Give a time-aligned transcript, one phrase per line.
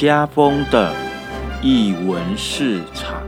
[0.00, 0.90] 家风的
[1.60, 3.20] 译文市场。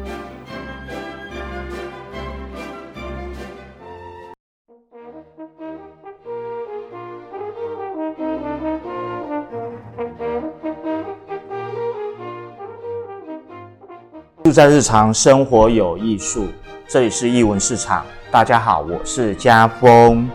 [14.43, 16.47] 住在日常生活有艺术，
[16.89, 18.03] 这里是译文市场。
[18.31, 20.27] 大家好，我是家峰。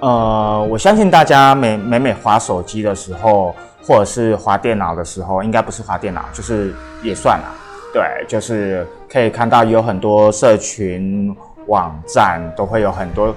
[0.00, 3.54] 呃，我相信大家每每每划手机的时候，
[3.86, 7.54] 或者是滑电脑的时候，应该不是滑电脑，就是也算了。
[7.92, 11.34] 对，就是可以看到有很多社群
[11.66, 13.34] 网站都会有很多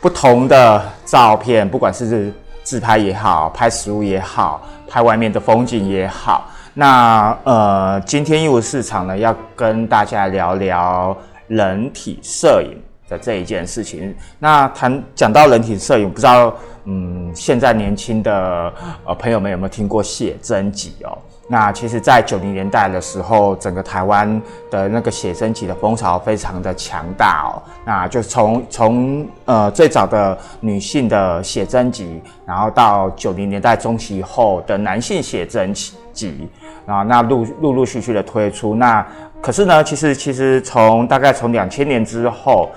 [0.00, 6.50] 不同的照片，不管是自拍也好，拍食物也好，拍外面的风景也好。
[6.74, 11.16] 那呃，今天义务市场呢，要跟大家聊聊
[11.48, 12.76] 人体摄影
[13.08, 14.14] 的这一件事情。
[14.38, 16.54] 那谈讲到人体摄影，不知道
[16.84, 18.72] 嗯，现在年轻的
[19.04, 21.16] 呃朋友们有没有听过写真集哦？
[21.48, 27.62] 那其实，在九零年代的时候，整个台湾的那个写真集的风潮非常的强大哦。
[27.84, 35.72] 那就从从呃最早的女性的写真集，然后到九零年代中期以后的男性写真
[36.12, 36.48] 集，
[36.84, 38.74] 啊，那陆陆陆续续的推出。
[38.74, 39.06] 那
[39.40, 42.68] 可是呢，其实其实从大概从两千年之后，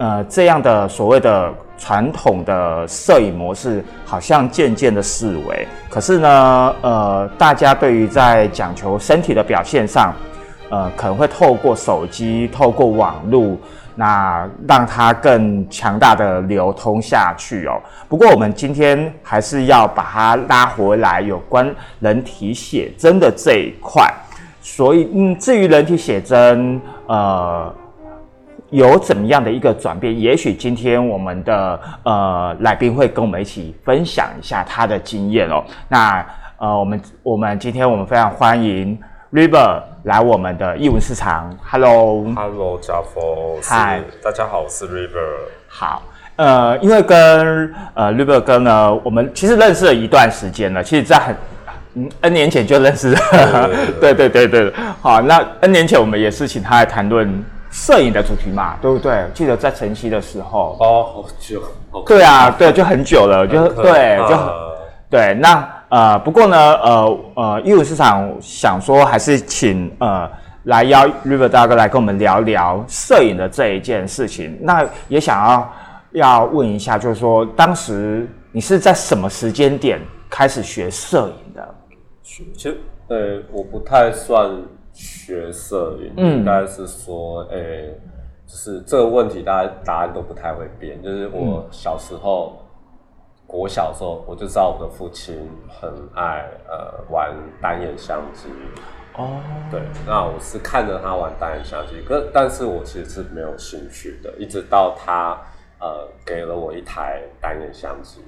[0.00, 1.54] 呃，这样的所谓的。
[1.82, 10.12] 传统的摄影模式好像渐渐的式微，可是呢，呃，大家对于在讲求身体的表现上，
[10.68, 13.56] 呃，可能会透过手机、透过网络，
[13.94, 17.80] 那让它更强大的流通下去哦。
[18.10, 24.06] 不过，我们今天还是要把它拉回来，有关人体写真的这一块。
[24.60, 27.74] 所以，嗯，至于人体写真，呃。
[28.70, 30.18] 有怎么样的一个转变？
[30.18, 35.64] 也许今天我们的呃来宾会跟我们一起分享一下他的经验哦。
[35.88, 36.24] 那
[36.56, 38.96] 呃，我们我们今天我们非常欢迎
[39.32, 41.52] River 来我们的译文市场。
[41.68, 45.48] Hello，Hello，家峰，嗨，大家好，我是 River。
[45.66, 46.02] 好，
[46.36, 51.36] 呃，因为跟呃 River 哥呢，我们其实认识了一段时间了，其实在很
[51.94, 53.68] 嗯 N 年前就认识了，
[54.00, 54.72] 对对对 对。
[55.00, 57.44] 好，那 N 年前我们也是请他来谈论。
[57.70, 59.24] 摄影的主题嘛，对不对？
[59.32, 64.36] 记得在晨曦的时候哦，好久，好对啊，对，就很久了，就对，就
[65.08, 65.34] 对。
[65.34, 70.28] 那呃，不过呢，呃呃，艺术市场想说，还是请呃
[70.64, 74.58] 来邀 River 大哥来跟我们聊聊摄影的这一件事情。
[74.60, 75.72] 那也想要
[76.12, 81.74] 要问一下，就是说，当时你是在什么时间点开始学摄影的？
[82.22, 84.50] 其实呃，我不太算。
[85.00, 87.98] 学摄影应该是说，诶，
[88.46, 91.02] 就是这个问题，大家答案都不太会变。
[91.02, 92.58] 就是我小时候，
[93.46, 98.48] 我小时候我就知道我的父亲很爱呃玩单眼相机。
[99.16, 99.40] 哦，
[99.70, 105.40] 对，那我是看着他玩单眼相机，可但是我其实是没有兴趣的，一直到他
[105.80, 108.20] 呃给了我一台单眼相机。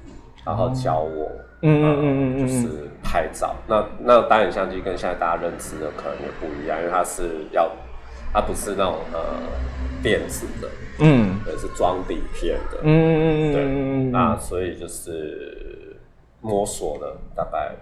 [0.44, 1.30] 然后教我，
[1.62, 3.54] 嗯嗯嗯嗯就是拍照。
[3.66, 7.70] 那那单眼相机跟现在大家认知的可能也不一样，因为它是要，
[8.32, 9.20] 它不是那种呃
[10.02, 10.68] 电子的，
[11.00, 14.10] 嗯，而是装底片的，嗯嗯嗯对。
[14.10, 15.96] 那所以就是
[16.40, 17.72] 摸索了大概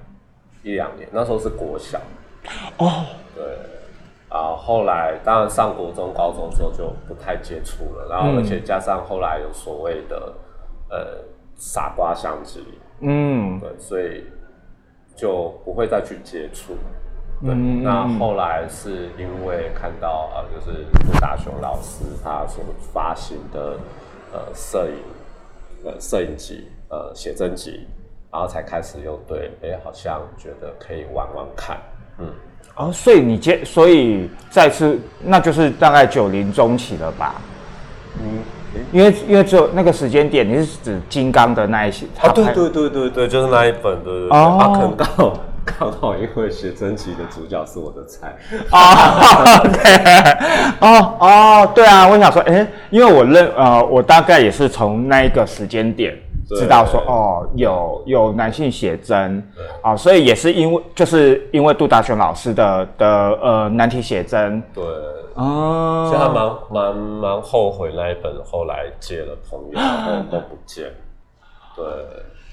[0.62, 1.98] 一两年，那时候是国小，
[2.78, 3.44] 哦，对。
[4.28, 10.34] 啊，后来当然上国中、高中之后就不太接触了，然后而且加上后来有所谓的
[10.88, 11.24] 呃。
[11.62, 12.64] 傻瓜相机，
[13.00, 14.24] 嗯，对，所以
[15.16, 16.74] 就不会再去接触。
[17.42, 22.62] 对，那后来是因为看到呃，就是杜大雄老师他所
[22.92, 23.78] 发行的
[24.32, 27.86] 呃摄影呃摄影集呃写真集，
[28.30, 31.78] 然后才开始又对，哎，好像觉得可以玩玩看，
[32.18, 32.30] 嗯，
[32.76, 37.40] 哦，所以你接，所以再次，那就是大概九零中期了吧，
[38.20, 38.38] 嗯。
[38.92, 42.28] 因为因为只有那个时间点，你是指金刚的那一些啊？
[42.32, 44.58] 对对对对对，就是那一本的哦。
[44.60, 48.36] 啊，可能刚好刚好，因为写真集的主角是我的菜
[48.70, 49.58] 啊。
[49.58, 49.80] 对，
[50.80, 56.16] 哦哦，对啊，我想说，哎，因为我认呃，我大概也是从那一个时间点
[56.48, 59.42] 知道说，哦，有有男性写真
[59.82, 63.06] 啊，所以也是因为就是因为杜达雄老师的的
[63.42, 64.84] 呃男体写真对。
[65.40, 70.92] 哦，所以他蛮蛮蛮后悔那一本后来借了朋友， 然后都不见。
[71.74, 71.84] 对，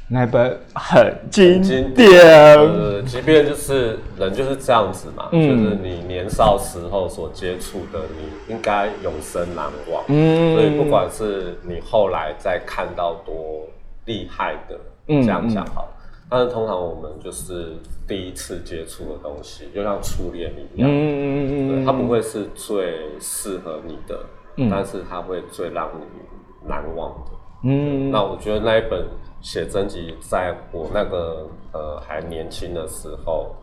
[0.09, 1.61] 那本很经
[1.93, 2.09] 典。
[2.57, 10.03] 呃，即便就是人就是这样子嘛，就是你年少时候所接触的，你应该永生难忘。
[10.07, 13.67] 嗯，所以不管是你后来再看到多
[14.05, 15.89] 厉害的，这样讲好，
[16.29, 17.77] 但是通常我们就是
[18.07, 24.19] 第一次接触的东西，就像初恋一样，嗯嗯嗯它不会是最适合你的，
[24.57, 24.69] 嗯。
[24.69, 27.31] 但是它会最让你难忘的。
[27.63, 28.11] 嗯。
[28.11, 29.05] 那我觉得那一本
[29.41, 33.55] 写真集，在我那个呃还年轻的时候，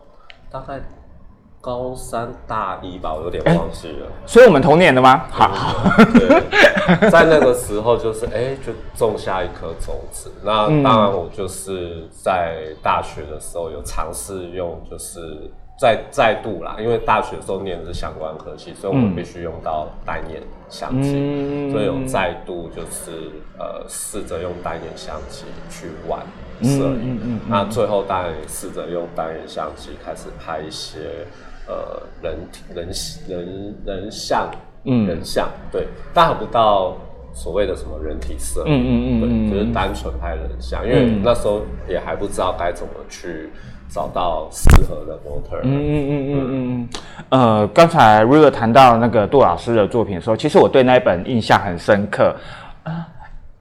[0.49, 0.81] 大概
[1.65, 4.05] 高三大一吧，我有点忘记了。
[4.27, 5.25] 所以我们同年的吗？
[5.31, 5.49] 好，
[6.13, 6.39] 对，
[7.09, 10.31] 在那个时候就是哎、就种下一颗种子。
[10.43, 26.19] 那嗯当然，我就是在大学的时候有尝试用，就是再再度啦，因为大学的时候念的是相关科系，所以我们必须用到单眼相机，嗯所以有再度就是呃试着用单眼相机去玩
[26.61, 26.69] 摄
[27.01, 27.19] 影。
[27.23, 31.25] 嗯那最后当然也试着用单眼相机开始拍一些
[31.67, 32.87] 呃人体人
[33.27, 34.49] 人人像，
[34.83, 35.07] 嗯。
[35.07, 36.95] 人像对，但还不到
[37.33, 39.49] 所谓的什么人体摄影，嗯嗯嗯嗯。
[39.49, 43.49] 对，就是单纯拍人像，因为嗯那时候也还不知道该怎么去
[43.89, 45.61] 找到适合的模特儿。
[45.63, 46.89] 嗯嗯嗯嗯嗯，
[47.29, 52.35] 呃，刚才 River 谈到那个杜老师的作品的时候，其实我对那一本印象很深刻。
[52.83, 53.07] 啊，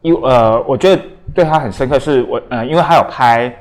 [0.02, 1.02] 因为呃，我觉得
[1.34, 3.54] 对他很深刻是我呃，因为他有拍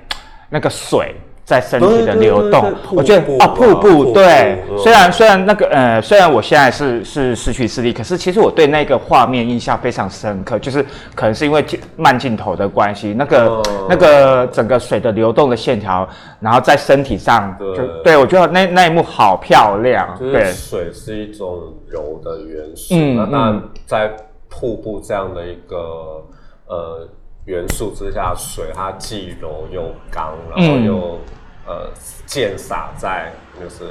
[0.50, 1.16] 那个水。
[1.44, 2.74] 在身体的流动。
[2.92, 10.84] 我觉得啊，瀑布对，嗯虽然虽然那个呃，虽然我现在是是失去视力，可是其实我对那个画面印象非常深刻，就是
[11.16, 13.63] 可能是因为镜慢镜头的关系，那个、哦。
[13.90, 16.07] 那个整个水的流动的线条，
[16.40, 17.75] 然后在身体上对。
[17.75, 24.10] 就对我觉得那那一幕好漂亮，就是对，水是一种柔的元素，嗯那在
[24.48, 26.24] 瀑布这样的一个
[26.68, 27.07] 呃
[27.45, 30.86] 元素之下，水它既柔又刚，然后嗯。
[30.86, 31.19] 又、
[31.66, 31.90] 呃
[32.25, 33.31] 溅洒在
[33.62, 33.86] 就是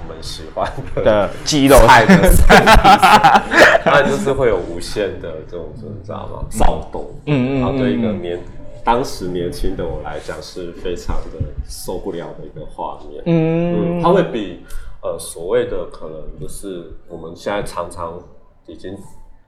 [0.00, 1.76] 我们喜欢的的肌肉。
[1.86, 3.42] 菜的身体上，
[3.84, 6.44] 当然就是会有无限的这种你知道吗？
[6.50, 8.40] 躁动，嗯嗯然后对一个年
[8.82, 11.38] 当时年轻的我来讲是非常的
[11.68, 14.00] 受不了的一个画面，嗯。
[14.00, 14.64] 嗯，它会比
[15.02, 18.18] 呃所谓的可能就是我们现在常常
[18.66, 18.96] 已经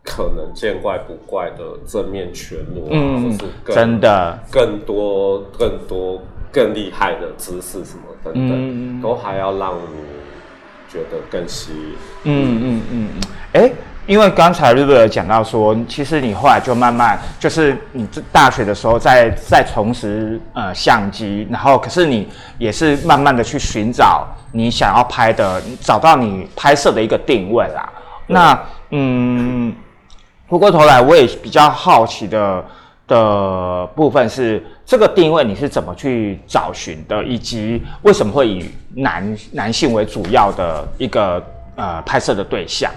[0.05, 6.23] 可能见怪不怪的正面全裸啊，嗯或是真的更多更多
[6.53, 9.99] 更厉害的姿势什么等等，嗯都还要让你
[10.89, 11.97] 觉得更吸引。
[12.25, 13.21] 嗯嗯嗯嗯，
[13.55, 13.73] 哎、
[14.07, 22.29] 因为刚才 River 有讲到说，其实你后来就慢慢，就是你这大学的时候在在重拾呃相机，然后可是你
[22.59, 27.91] 也是慢慢的去寻找你想要拍的，找到你拍摄的一个定位啦。
[28.27, 28.59] 那
[28.91, 29.75] 嗯，
[30.55, 32.65] 回过头来，我也比较好奇的
[33.09, 41.43] 的部分是，这个定位你是怎么去找寻的，以及为什么会以男男性为主要的一个
[41.75, 42.89] 呃拍摄的对象？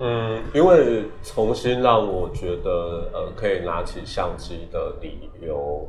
[0.00, 2.70] 嗯，因为重新让我觉得
[3.14, 5.88] 呃可以拿起相机的理由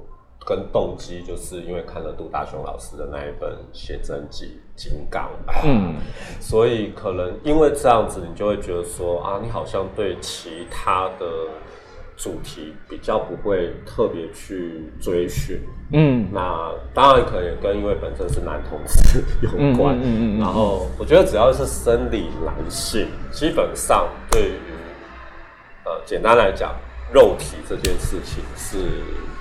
[0.49, 5.29] 跟动机，就是因为看了杜大雄老师的那一本写真集《金刚》，
[5.63, 5.93] 嗯。
[6.39, 11.27] 所以可能因为这样子，你就会觉得说啊，你好像对其他的
[12.17, 15.59] 主题比较不会特别去追寻。
[15.93, 16.27] 嗯。
[16.33, 20.39] 那当然可能也跟因为本身是男同志有关，嗯嗯嗯嗯嗯。
[20.39, 24.53] 然后我觉得只要是生理男性，基本上对于
[25.85, 26.73] 呃简单来讲，
[27.13, 28.77] 肉体这件事情是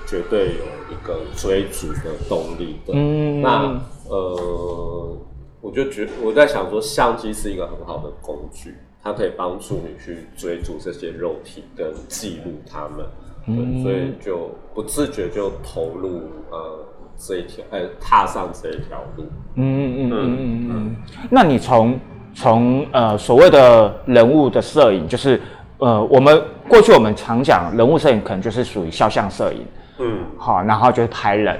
[0.09, 2.93] 绝对有一个追逐的动力的。
[2.95, 5.17] 嗯那呃，
[5.61, 8.73] 我就觉我在想说，相机是一个很好的工具，
[9.03, 13.05] 它可以帮助你去追逐这些肉体跟记录它们。
[13.45, 16.79] 对，所以就不自觉就投入呃
[17.17, 19.25] 这一条，呃踏上这一条路。
[19.55, 20.95] 嗯嗯嗯嗯嗯。
[21.29, 21.99] 那你从
[22.33, 25.39] 从呃所谓的人物的摄影，就是
[25.77, 29.65] 呃我们过去我们常讲人物摄影，可能就是属于肖像摄影。
[29.99, 31.59] 嗯，好，然后就是拍人，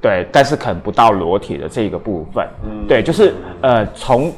[0.00, 2.86] 对，但是可能不到裸体的这个部分，嗯。
[2.86, 4.32] 对，就是呃，从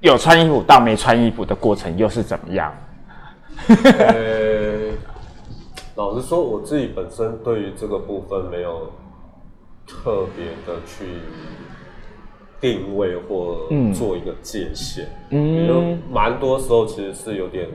[0.00, 2.74] 有穿衣服到没穿衣服的过程又是怎么样？
[3.68, 4.90] 呃，
[5.96, 8.90] 老实说，我自己本身对于这个部分没有
[9.86, 11.04] 特别的去
[12.64, 16.00] 定位或做一个界限，嗯。
[16.10, 17.68] 蛮多时候其实是有点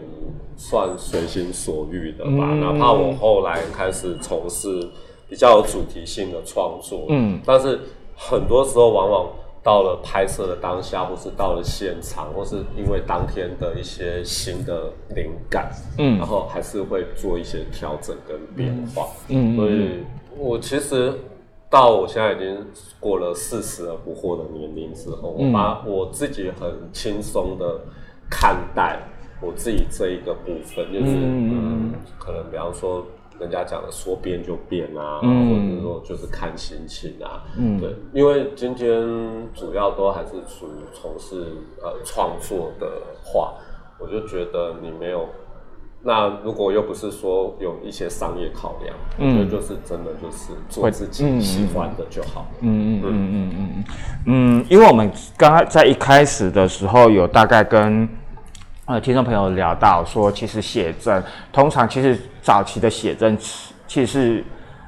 [0.58, 2.50] 算随心所欲的吧。
[2.50, 2.60] 嗯。
[2.60, 4.90] 哪怕我后来开始从事
[5.30, 7.80] 比较有主题性的创作，嗯，但是
[8.16, 9.28] 很多时候往往
[9.62, 15.70] 到了拍摄的当下，或是到了现场，或是因为当天的一些新的灵感，
[16.00, 16.18] 嗯。
[16.18, 19.54] 然后还是会做一些调整跟变化，嗯。
[19.54, 19.56] 嗯。
[19.56, 20.04] 所以
[20.36, 21.14] 我其实
[21.70, 22.66] 到我现在已经
[23.00, 25.48] 过了四十而不惑的年龄之后，嗯。
[25.48, 27.80] 我把我自己很轻松的
[28.30, 29.00] 看待
[29.42, 33.06] 我自己这一个部分，就是嗯嗯可能比方说
[33.40, 41.46] 人家讲的说变就变啊，或者说就是看心情啊，嗯，对，因为今天主要都还是属于从事
[41.84, 42.90] 呃创作的
[43.24, 43.54] 话，
[44.00, 45.28] 我就觉得你没有。
[46.02, 52.48] 那如果又不是说有一些商业考量，我觉得就是真的就是做自己喜欢的就好。
[52.62, 53.84] 嗯嗯嗯嗯嗯
[54.26, 58.08] 嗯，因为我们刚刚在一开始的时候有大概跟
[58.86, 63.38] 呃听众朋友聊到说，其实写真通常其实早期的写真
[63.86, 64.46] 其实是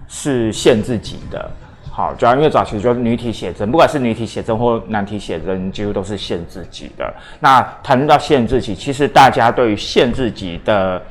[0.08, 1.52] 是限制级的。
[1.94, 7.14] 好，主要因为早期就是女体写真，不管是女体写真或男体写真，几乎都是限制级的。
[7.42, 11.02] 那谈论到限制级，其实大家对于限制级的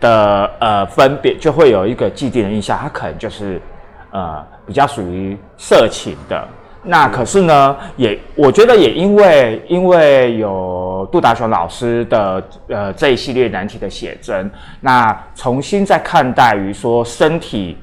[0.00, 3.62] 的呃分别，就会有一个既定的印象，它可能就是
[4.10, 6.44] 呃比较属于色情的。
[6.82, 17.78] 那可是呢，也我觉得也因为因为有杜达雄老师的呃这一系列男体的写真，那重新再看待于说身体。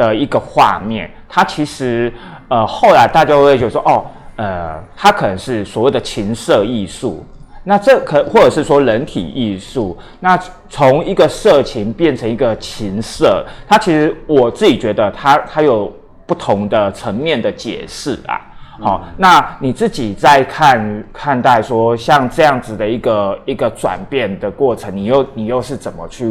[0.00, 2.10] 的一个画面，它其实，
[2.48, 7.22] 呃，后来大家会觉得说，哦，呃，它可能是所谓的情色艺术，
[7.64, 10.38] 那这可或者是说人体艺术，那
[10.70, 15.92] 从一个色情变成一个情色，它其实我自己觉得它它有
[16.26, 18.40] 不同的层面的解释啊。
[18.80, 26.24] 好，那你自己在看看待说像这样子的一个一个转变的过程，你又你又是怎么去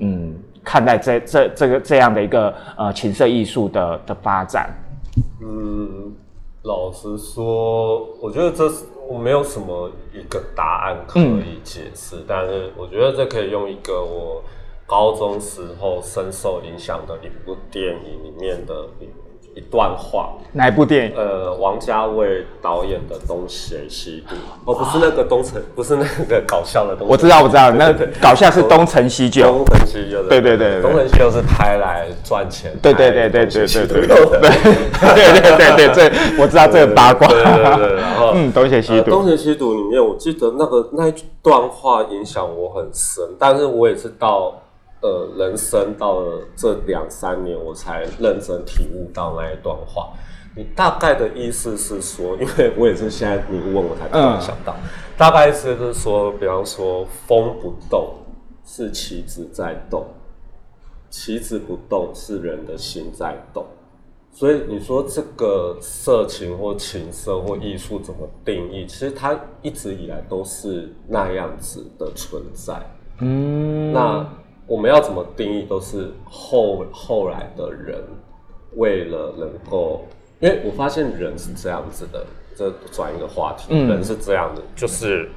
[0.00, 0.34] 嗯？
[0.66, 4.68] 看待这这这个这样的一个呃情色艺术的的发展，
[5.40, 6.12] 嗯，
[6.64, 14.42] 老实说，我觉得这是我没有什么一个答案可以解释，但是我觉得这可以用一个我
[14.84, 18.74] 高中时候深受影响的一部电影里面的。
[19.56, 21.16] 一段话，哪一部电影？
[21.16, 24.34] 呃，王家卫导演的《东邪西毒》，
[24.66, 27.08] 哦，不是那个东城，不是那个搞笑的东。
[27.08, 29.46] 我知道，我知道，那搞笑是东成西就。
[29.46, 30.22] 东成西就。
[30.28, 32.70] 对对对，东成西就是拍来赚钱。
[32.82, 34.36] 对对对对对对对对对
[35.56, 37.26] 对对对，我知道这个八卦。
[37.26, 39.10] 对对对，然后嗯，东邪西毒。
[39.10, 44.54] 东邪西毒里面，我记得那个那一段话影响我很深，但是我也是到。
[45.02, 50.12] 呃，人生到了这两三年，我才认真体悟到那一段话。
[50.56, 54.74] 你大概的意思是说，因为我也是现在你问我才突然想到，
[55.16, 58.14] 大概意思就是说，比方说风不动
[58.64, 60.06] 是棋子在动，
[61.10, 63.66] 棋子不动是人的心在动。
[64.32, 68.86] 所以你说这个色情或情色或艺术怎么定义？
[68.86, 72.74] 其实它一直以来都是那样子的存在。
[73.20, 74.26] 嗯，那。
[74.66, 78.02] 我们要怎么定义，都是后后来的人
[78.74, 80.04] 为了能够，
[80.40, 85.30] 因为我发现人是这样子的，这转一个话题，人是这样的，就是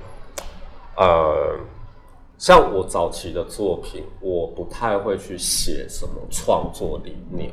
[0.97, 1.55] 呃，
[2.39, 7.51] 像我早期的作品，我不太会去写什么创作理念，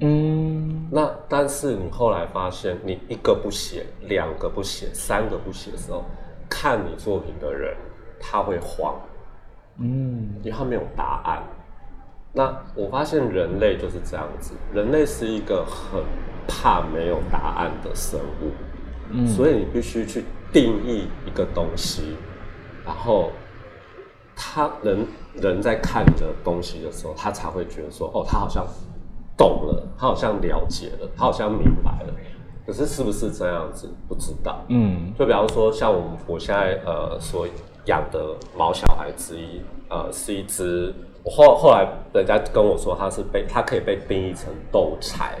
[0.00, 6.02] 嗯，那但是你后来发现，你一个不写，两个不写，三个不写的时候，
[6.48, 7.76] 看你作品的人
[8.18, 8.98] 他会慌。
[9.80, 11.42] 嗯，因为他没有答案。
[12.32, 16.00] 那我发现人类就是这样子，人类是一个很
[16.46, 18.52] 怕没有答案的生物。
[19.10, 22.16] 嗯，所以你必须去定义一个东西，
[22.84, 23.32] 然后
[24.36, 28.64] 他人人在看你的东西的时候，他才会觉得说，哦，他好像
[29.36, 32.14] 懂了，他好像了解了，他好像明白了。
[32.64, 34.62] 可是是不是这样子，不知道。
[34.68, 37.48] 嗯，就比方说，像我们我现在呃所。
[37.86, 40.94] 养的毛小孩之一，呃，是一只。
[41.22, 45.38] 后后来人家跟我说，它是被它可以被定义成斗柴，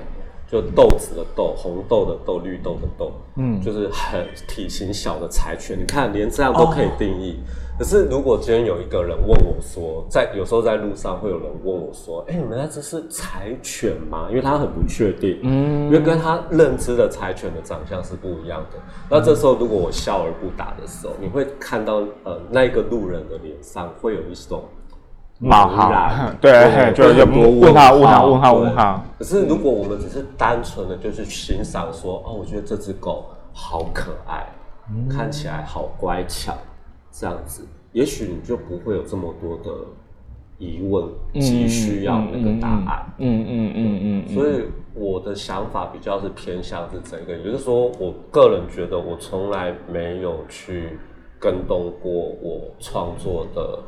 [0.50, 5.78] 就豆子的豆，红豆的豆，绿豆的豆，嗯，就是很体型小的柴犬。
[5.78, 7.38] 你看，连这样都可以定义。
[7.78, 18.78] 可是，如果今天有一个人问我说，在有时候在路上会有人问我说：“哎，你们那只是柴犬吗？”因为他很不确定，嗯，因为跟他认知的柴犬的长相是不一样的。
[19.08, 24.64] 那这时候，如果我笑而不答的时候，你会看到呃，那个路人的脸上会有一种
[25.42, 25.90] 冒号，
[26.38, 29.02] 对，就就问号，问号，问号，问号。
[29.18, 34.46] 可是，如果我们只是单纯的就是欣赏说：“哦，我觉得这只狗好可爱，
[35.08, 36.54] 看起来好乖巧。”
[37.10, 39.70] 这样子，也许你就不会有这么多的
[40.58, 41.08] 疑问，
[41.42, 43.12] 急需要那个答案。
[43.16, 44.34] 嗯嗯嗯嗯。
[44.34, 50.98] 所以我的想法比较是偏向是这个，也就是说，我个人觉得我从来没有去
[51.38, 53.78] 跟动过我创作的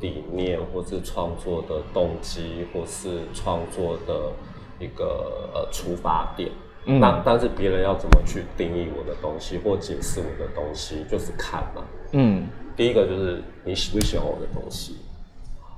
[0.00, 4.32] 理念，或是创作的动机，或是创作的
[4.78, 6.50] 一个呃出发点。
[6.84, 11.84] 那但是别人要怎么去定义我的东西，或解释我的东西，就是看嘛。
[12.12, 12.46] 嗯。
[12.76, 14.96] 第一个就是你喜不喜欢我的东西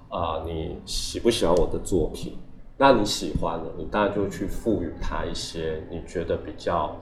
[0.09, 0.43] 啊？
[0.45, 2.37] 你喜不喜欢我的作品？
[2.77, 6.97] 那你喜欢了，你当然就去赋予它一些你觉得比较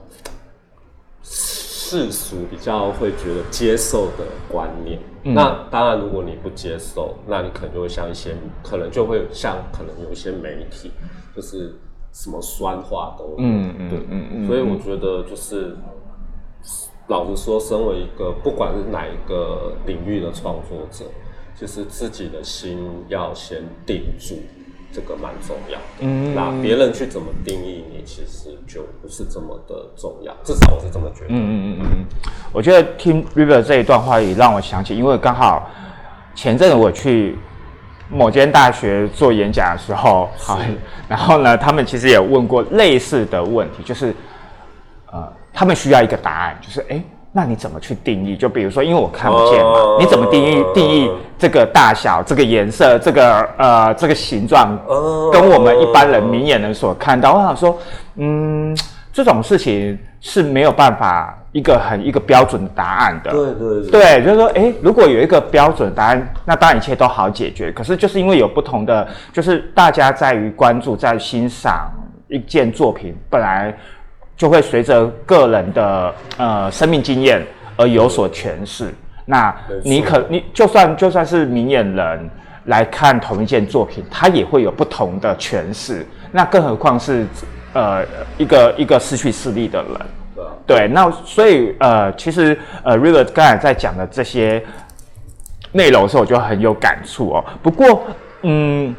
[1.89, 4.99] 世俗、比较会觉得接受的观念。
[5.23, 10.91] 那当然，如果你不接受，那你可能就会像一些，可能就会像可能有一些媒体，
[11.33, 11.75] 就是
[12.11, 13.35] 什么酸话都有。
[13.37, 14.47] 嗯嗯，对嗯嗯。
[14.47, 15.77] 所以我觉得就是，
[17.07, 21.05] 老实说，身为一个不管是哪一个领域的创作者，
[21.55, 24.35] 就是自己的心要先定住。
[24.91, 31.27] 这个蛮重要，嗯，那别人去怎么定义你，其实就不是这么的重要，至少我是这么觉得。
[31.29, 32.05] 嗯嗯嗯嗯，
[32.51, 35.69] 我觉得听 River 这一段话也让我想起，因为刚好
[36.33, 37.37] 前阵子我去
[38.09, 40.59] 某间大学做演讲的时候，好，
[41.07, 44.15] 然后呢，他们其实也问过类似的问题，就是
[45.11, 47.01] 呃，他们需要一个答案，就是哎。
[47.37, 48.35] 那你怎么去定义？
[48.35, 54.75] 就比如说，因为我看不见嘛，你怎么定义定义这个大小、这个颜色、这个呃这个形状，
[55.31, 57.35] 跟我们一般人明眼人所看到？
[57.35, 57.77] 我想说，
[58.15, 58.75] 嗯，
[59.13, 63.29] 这种事情是没有办法一个很一个标准的答案的。
[63.29, 67.71] 对对对，就是说，诶，如果有一个标准答案，那当然一切都好解决。
[67.71, 71.87] 可是就是因为有不同的，就是大家在于关注、在欣赏
[72.29, 73.77] 一件作品，本来。
[74.37, 77.43] 就会随着个人的呃生命经验
[77.75, 78.93] 而有所诠释。
[79.25, 79.53] 那
[79.83, 82.29] 你可你就算就算是明眼人
[82.65, 86.05] 来看同一件作品，他也会有不同的诠释。
[86.31, 87.25] 那更何况是
[87.73, 88.05] 呃
[88.37, 90.45] 一个一个失去视力的人。
[90.67, 94.63] 对，那所以呃其实呃 River 刚才在讲的这些
[95.71, 97.43] 内容的时候，我就很有感触哦。
[97.63, 98.03] 不过
[98.43, 98.95] 嗯，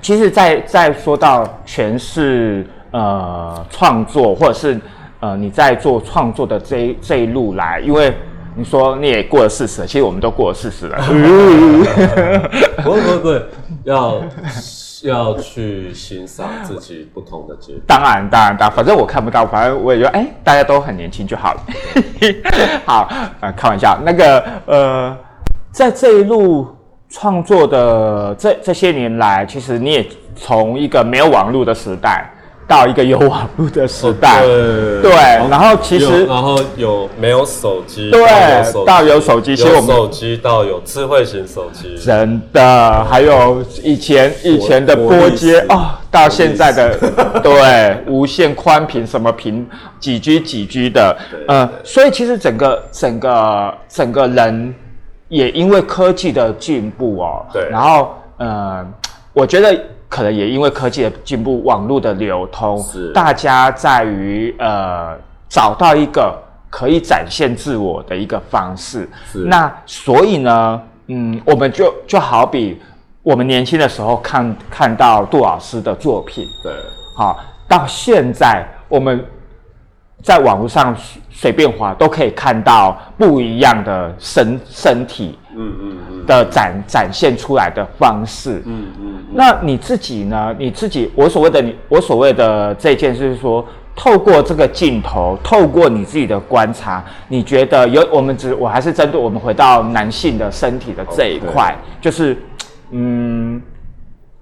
[0.00, 2.66] 其实，在在说到诠释。
[2.92, 4.80] 呃，创作或者是
[5.20, 8.14] 呃，你在做创作的这一这一路来，因为
[8.54, 10.98] 你说你也过了四十，其实我们都过了四十了。
[12.84, 13.40] 不不不，
[13.84, 14.20] 要
[15.04, 17.82] 要去欣赏自己不同的阶段。
[17.86, 21.60] 当然当然当然，反正我看不到，反正我也觉得，哎，大家都很年轻就好了。
[22.84, 23.08] 好，
[23.40, 23.98] 呃，开玩笑。
[24.04, 25.16] 那个呃，
[25.70, 26.66] 在这一路
[27.08, 32.28] 创作的这这些年来，其实你也从一个没有网络的时代。
[32.72, 35.12] 到一个有网络的时代，对，
[35.50, 38.24] 然后其实，然后有没有手机，对，
[38.86, 46.96] 到有手机，其实我们手机到有智慧型手机，真的，还有以前以前的波接啊，到现在的
[47.42, 49.68] 对无线宽频什么频
[50.00, 51.14] 几 G 几 G 的，
[51.48, 54.74] 呃，所以其实整个整个整个人
[55.28, 58.82] 也因为科技的进步哦，对，然后呃，
[59.34, 59.78] 我觉得。
[60.12, 62.78] 可能也因为科技的进步，网络的流通，
[63.14, 65.16] 大家在于呃
[65.48, 69.08] 找到一个可以展现自我的一个方式。
[69.46, 72.78] 那所以呢，嗯，我们就就好比
[73.22, 76.70] 我们年轻的时候看看到杜老师的作品，对，
[77.16, 79.24] 好，到现在我们
[80.22, 80.96] 在网络上
[81.30, 85.38] 随便滑都可以看到不一样的身身体。
[85.54, 90.54] 嗯嗯嗯的展展现出来的方式，嗯嗯，那你自己呢？
[90.56, 93.62] 你自己，我所谓的你，我所谓的这件事是说，
[93.94, 102.40] 透过这个镜头，透过你自己的观察，你觉得有我们只我还是针对我们回到男性的身体的这一块，就是
[102.92, 103.60] 嗯，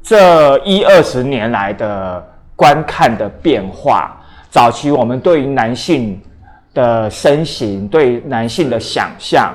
[0.02, 4.19] 这一二十年来的观看的变化，
[4.50, 6.20] 早期我们对于男性
[6.74, 9.54] 的身形，对男性的想象。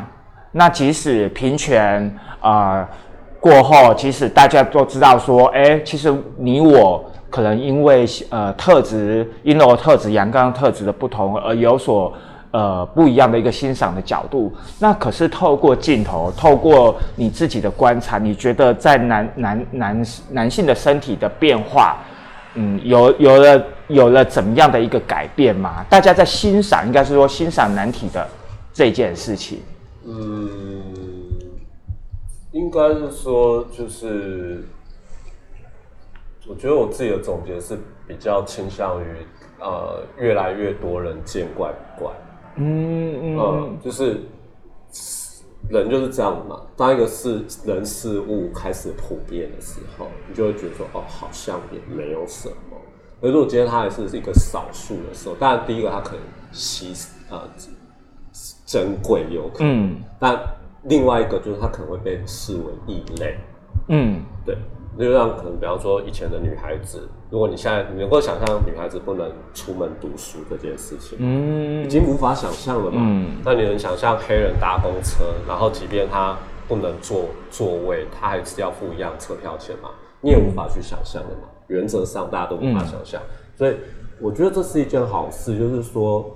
[0.54, 2.88] 那即使平权啊
[3.42, 12.14] 过后，其实大家都知道说，哎，其实你我可能因为呃特质阴柔特质、阳刚特质的不同，而有所
[12.52, 14.54] 呃不一样的一个欣赏的角度。
[14.80, 21.98] 那可是透过镜头，透过你自己的观察，你觉得在男男男男性的身体的变化，
[22.56, 25.86] 嗯，有有了有了怎么样的一个改变吗？
[25.90, 28.28] 大家在欣赏，应该是说欣赏难题的
[28.74, 29.60] 这件事情。
[30.06, 30.82] 嗯，
[32.52, 34.64] 应该是说，就是
[36.48, 39.06] 我觉得我自己的总结是比较倾向于，
[39.60, 42.14] 呃，越来越多人见怪不怪。
[42.58, 44.22] 嗯嗯，就是
[45.70, 46.62] 人就是这样嘛。
[46.76, 52.78] 当一个事人事物开始普遍的时候，你就会觉得说，哦，好像也没有什么。
[53.22, 56.94] 而如果今天它还是一个少数的时候，当然第一个它可能稀
[57.30, 57.42] 呃。
[58.66, 60.38] 珍贵有可能，但
[60.84, 63.38] 另外一个就是它可能会被视为异类。
[63.88, 64.58] 嗯，对，
[64.98, 72.98] 就像可能比方说以前的女孩子，如果你现在你能够想象女孩子不能出门读书这件事情，嗯，已经无法想象了嘛。
[73.02, 79.90] 嗯，那你能想象黑人搭公车，然后即便他不能坐座位，他还是要付一样车票钱嘛？
[80.22, 81.50] 你也无法去想象的嘛。
[81.68, 83.22] 原则上大家都无法想象。
[83.56, 83.76] 所以
[84.22, 86.36] 我觉得这是一件好事，就是说。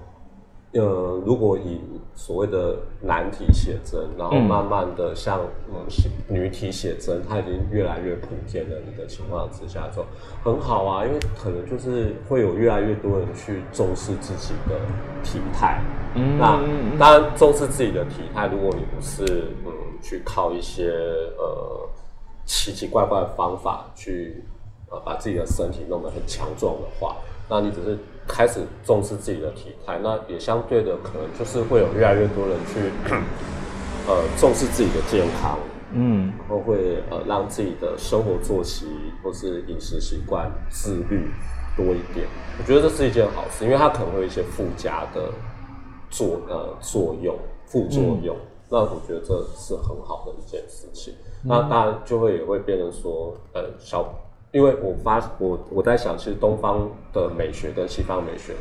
[0.72, 1.82] 呃，如果以
[2.20, 5.88] 所谓的男体写真，然后慢慢的像嗯
[6.28, 8.76] 女体写真，它已经越来越普遍了。
[8.86, 10.06] 你的情况之下，就
[10.44, 14.76] 很好啊，因为可能就是会有越来越多人去重视自己的
[15.24, 15.82] 体态。
[16.14, 16.60] 嗯，那
[17.00, 19.24] 当然重视自己的体态，如果你不是
[19.66, 20.92] 嗯去靠一些
[21.38, 21.90] 呃
[22.46, 24.44] 奇奇怪怪的方法去
[24.92, 27.16] 呃把自己的身体弄得很强壮的话，
[27.50, 27.98] 那你只是。
[28.30, 32.80] 开始重视自己的体态，那也相对的可能就是会有越来越多人去，
[34.08, 35.58] 呃，重视自己的健康，
[35.94, 38.86] 嗯，然后会呃让自己的生活作息
[39.24, 41.32] 或是饮食习惯自律
[41.76, 42.28] 多一点。
[42.60, 45.32] 我觉得这是一件好事，因为它可能会有一些附加的
[46.12, 48.38] 作呃作用、副作用。
[48.70, 51.16] 那我觉得这是很好的一件事情。
[51.44, 54.08] 那当然就会也会变成说，呃，小。
[54.52, 58.56] 因为我发我我在想，其实东方的美学跟西方美学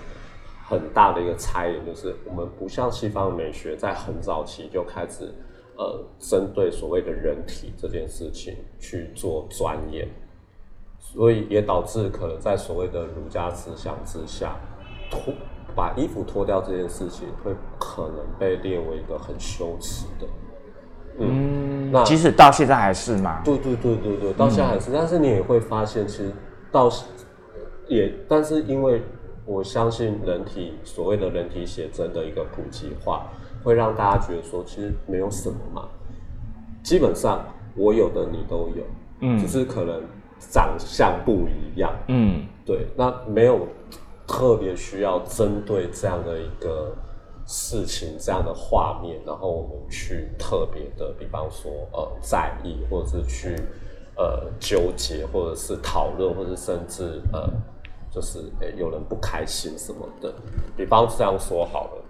[0.62, 5.32] 很大的一个差异，就是我们不像西方美学在很早期就开始
[5.76, 10.06] 呃针对所谓的人体这件事情去做钻研，
[10.98, 14.56] 所以也导致可能在所谓的儒家思想之下，
[15.10, 15.32] 脱
[15.74, 20.26] 把衣服脱掉这件事情会可能被列为一个很羞耻的。
[21.20, 21.57] 嗯，
[21.90, 23.40] 那即使到现在还是嘛？
[23.44, 24.90] 对对对对对，到现在还是。
[24.92, 26.32] 但是你也会发现，其实
[26.70, 26.90] 到
[27.86, 29.02] 也，但是因为
[29.44, 33.26] 我相信人体所谓的人体写真的一个普及化，
[33.62, 35.88] 会让大家觉得说，其实没有什么嘛。
[36.82, 38.84] 基本上我有的你都有，
[39.20, 40.02] 嗯，只是可能
[40.38, 42.86] 长相不一样，嗯，对。
[42.96, 43.66] 那没有
[44.26, 46.94] 特别需要针对这样的一个。
[47.50, 53.56] 事情这样的画面，然后我们去特别的，比方说呃在意，或者是去
[54.16, 57.50] 呃纠结，或者是讨论，或者甚至呃
[58.10, 60.34] 就是诶有人不开心什么的。
[60.76, 62.04] 比方这样说好了，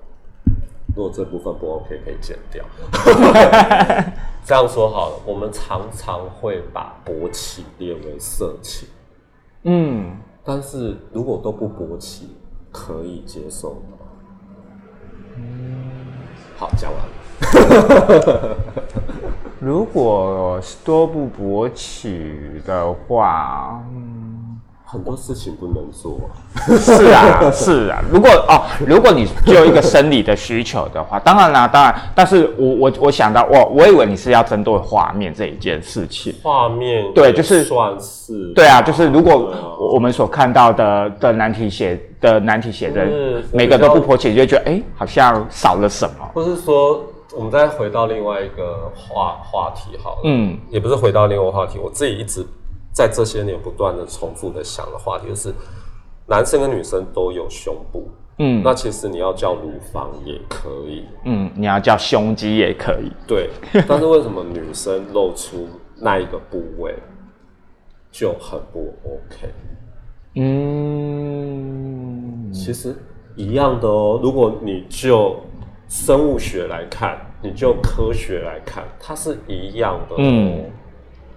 [0.96, 2.64] 如果这部分不 OK 可以剪掉。
[4.44, 8.88] 这样说好了，我们常常会把勃起列为色情，
[9.62, 12.30] 嗯，但是如果都不勃起，
[12.72, 13.97] 可以接受吗？
[16.56, 18.56] 好，讲完了。
[19.60, 23.82] 如果多不勃起的话，
[24.90, 26.18] 很多事情不能做，
[26.78, 28.02] 是啊，是啊。
[28.10, 31.94] 如果哦，如果你只有一个生理的需求的话，当然啦，当然。
[32.14, 36.34] 但是我我我想到，我我以为你是要针对画面这一件事情。
[36.42, 43.06] 画面对，就是算是对啊，就是如果我们所看到的的难题写的难题写的
[43.52, 46.26] 每个都不勃起，就觉得哎，好像少了什么。
[46.32, 47.04] 或是说，
[47.36, 52.46] 我们再回到另外一个话话题好了，嗯，也不是回到另外话题，我自己一直。
[52.98, 55.54] 在这些年不断的重复的想的话题，就是
[56.26, 63.50] 男生跟女生都有胸部，嗯，那其实你要叫乳房也可以，嗯，你要叫胸肌也可以，对。
[63.86, 66.92] 但是为什么女生露出那一个部位
[68.10, 69.48] 就很不 OK？
[70.34, 70.42] 嗯，
[72.52, 72.96] 其实
[73.36, 74.18] 一样的哦。
[74.20, 75.36] 如果你就
[75.88, 80.64] 生物学来看，你就科学来看，它是一样的，嗯，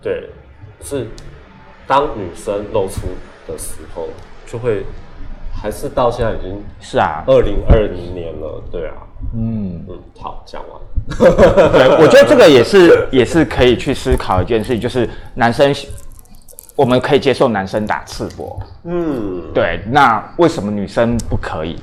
[0.02, 0.28] 对，
[0.82, 1.06] 是。
[1.88, 3.08] 当女生露出
[3.48, 4.08] 的时候，
[4.46, 4.86] 就会
[5.54, 8.94] 还是到现在已经是啊，二零二零年了，对啊，
[9.36, 10.80] 嗯嗯，好，讲完。
[11.18, 15.74] 对，我觉得这个也是 也是可以去思考一件事情，就是男生
[16.76, 21.82] 我们可以接受男生打赤膊，嗯，对，那为什么女生不可以？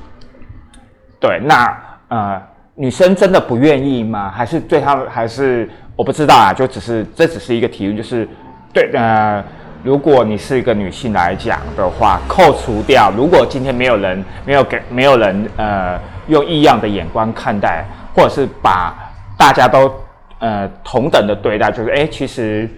[1.19, 2.41] 对，那呃，
[2.75, 4.31] 女生真的不愿意吗？
[4.31, 8.27] 还是对他们还是我不知道啊，就只是这只是一个提问，就是
[8.73, 9.43] 对呃。
[9.83, 18.93] 如果你是一个女性来讲的话，扣除掉，如果今天没有人没有给没有人呃用异样的眼光看待，或者是把
[19.37, 19.91] 大家都
[20.39, 22.69] 呃同等的对待，就是哎，其实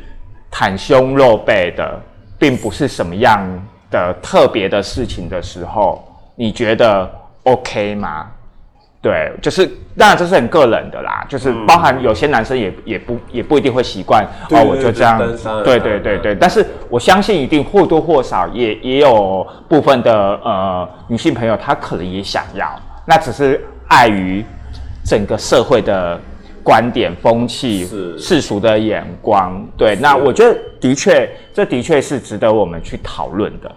[0.52, 2.00] 袒胸露背的
[2.38, 3.44] 并不是什么样
[3.90, 7.10] 的特别的事情的时候，你觉得
[7.44, 8.28] OK 吗？
[9.02, 15.18] 对，就是当然这是很个人的啦，就是包含有些男生也也不也不一定会习惯哦，我就这样，
[15.64, 16.36] 对对对对。
[16.36, 24.46] 但是我相信一定或多或少也也有部分的呃女性朋友，她可能也想要，那只是碍于
[25.04, 26.20] 整个社会的
[26.64, 27.88] 观点、风气、
[28.20, 29.66] 世俗的眼光。
[29.76, 33.72] 对，那我觉得的确，这的确是值得我们去讨论的。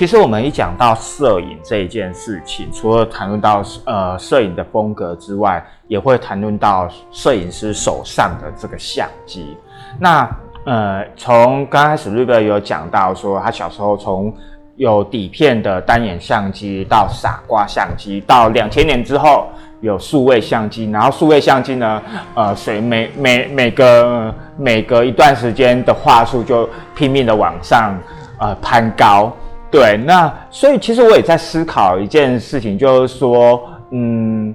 [0.00, 9.54] 其实我们一讲到摄影这一件事情，除了谈论到呃摄影的风格之外，也会谈论到摄影师手上的这个相机。
[9.98, 10.26] 那
[10.64, 14.34] 呃，从刚开始瑞贝有讲到说，他小时候从
[14.76, 19.48] 有底片的单眼相机到傻瓜相机，到两千年之后
[19.82, 22.02] 有数位相机，然后数位相机呢，
[22.34, 27.94] 呃，随每每每个每隔一段时间的话术就拼命的往上
[28.38, 29.30] 呃攀高。
[29.70, 34.52] 对，那所以其实我也在思考一件事情，就是说，嗯，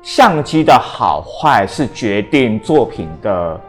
[0.00, 3.60] 相机的好坏是决定作品的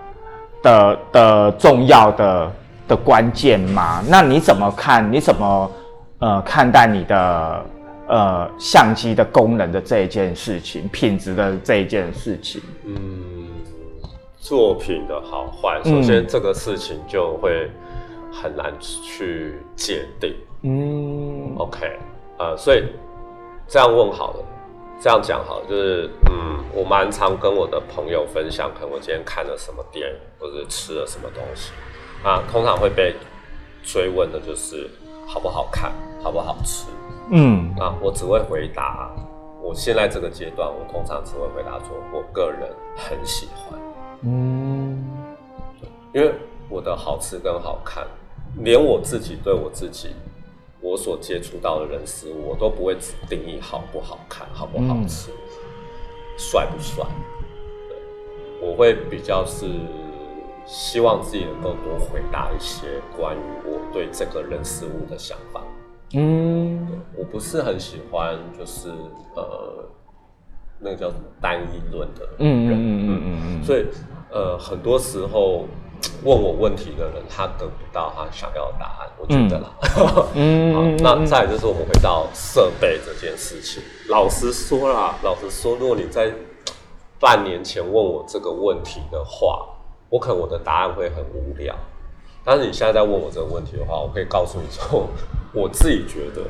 [0.62, 2.52] 的的重要的
[2.88, 4.04] 的关键吗？
[4.08, 5.12] 那你怎么看？
[5.12, 5.72] 你怎么
[6.20, 7.66] 呃看待你的
[8.08, 12.62] 呃相机的功能的这一件事情，品质的这一件事情？
[12.86, 12.96] 嗯，
[14.38, 17.72] 作品的好坏，首先这个事情就会
[18.32, 20.30] 很难去界定。
[20.30, 20.49] 嗯
[21.58, 21.98] ，OK，
[22.38, 22.84] 呃，所以
[23.66, 24.46] 这样问好了，
[25.00, 31.72] 这样讲好，就是嗯，我蛮常跟我的朋友分享，可能我今天看了什么电影，或者吃了什么东西，
[32.24, 33.16] 啊，通常会被
[33.84, 34.90] 追问的就是
[35.26, 36.88] 好不好看，好不好吃，
[37.32, 39.10] 嗯，啊，我只会回答，
[39.62, 43.80] 我现在这个阶段，我通常只会回答说，我个人很喜欢，
[44.24, 45.02] 嗯，
[46.14, 46.34] 因为
[46.68, 48.06] 我的好吃跟好看，
[48.58, 50.10] 连我自己对我自己。
[50.82, 55.30] 我所接触到的人事物，我都不会只定义好不好看、好不好吃、
[56.38, 57.06] 帅不帅。
[58.62, 59.66] 我会比较是
[60.66, 65.62] 希望自己能够多回答一些关于我对这个人事物的想法。
[66.14, 68.90] 嗯，我不是很喜欢就是
[69.36, 69.86] 呃，
[70.80, 72.36] 那个叫什么单一论的人。
[72.40, 73.64] 嗯嗯嗯嗯嗯。
[73.64, 73.86] 所以
[74.32, 75.66] 呃，很多时候。
[76.24, 79.70] 问我问题的人，他得不到他想要的答案，我觉得啦。
[80.34, 83.82] 嗯 好，那再就是我们回到设备这件事情。
[84.10, 86.34] 老实说啦，老实说，如果你在
[87.20, 89.66] 半年前问我这个问题的话，
[90.10, 91.76] 我可能我的答案会很无聊。
[92.44, 95.08] 但是你现在在问我这个问题的话，我可以告诉你说，
[95.54, 96.42] 我自己觉得，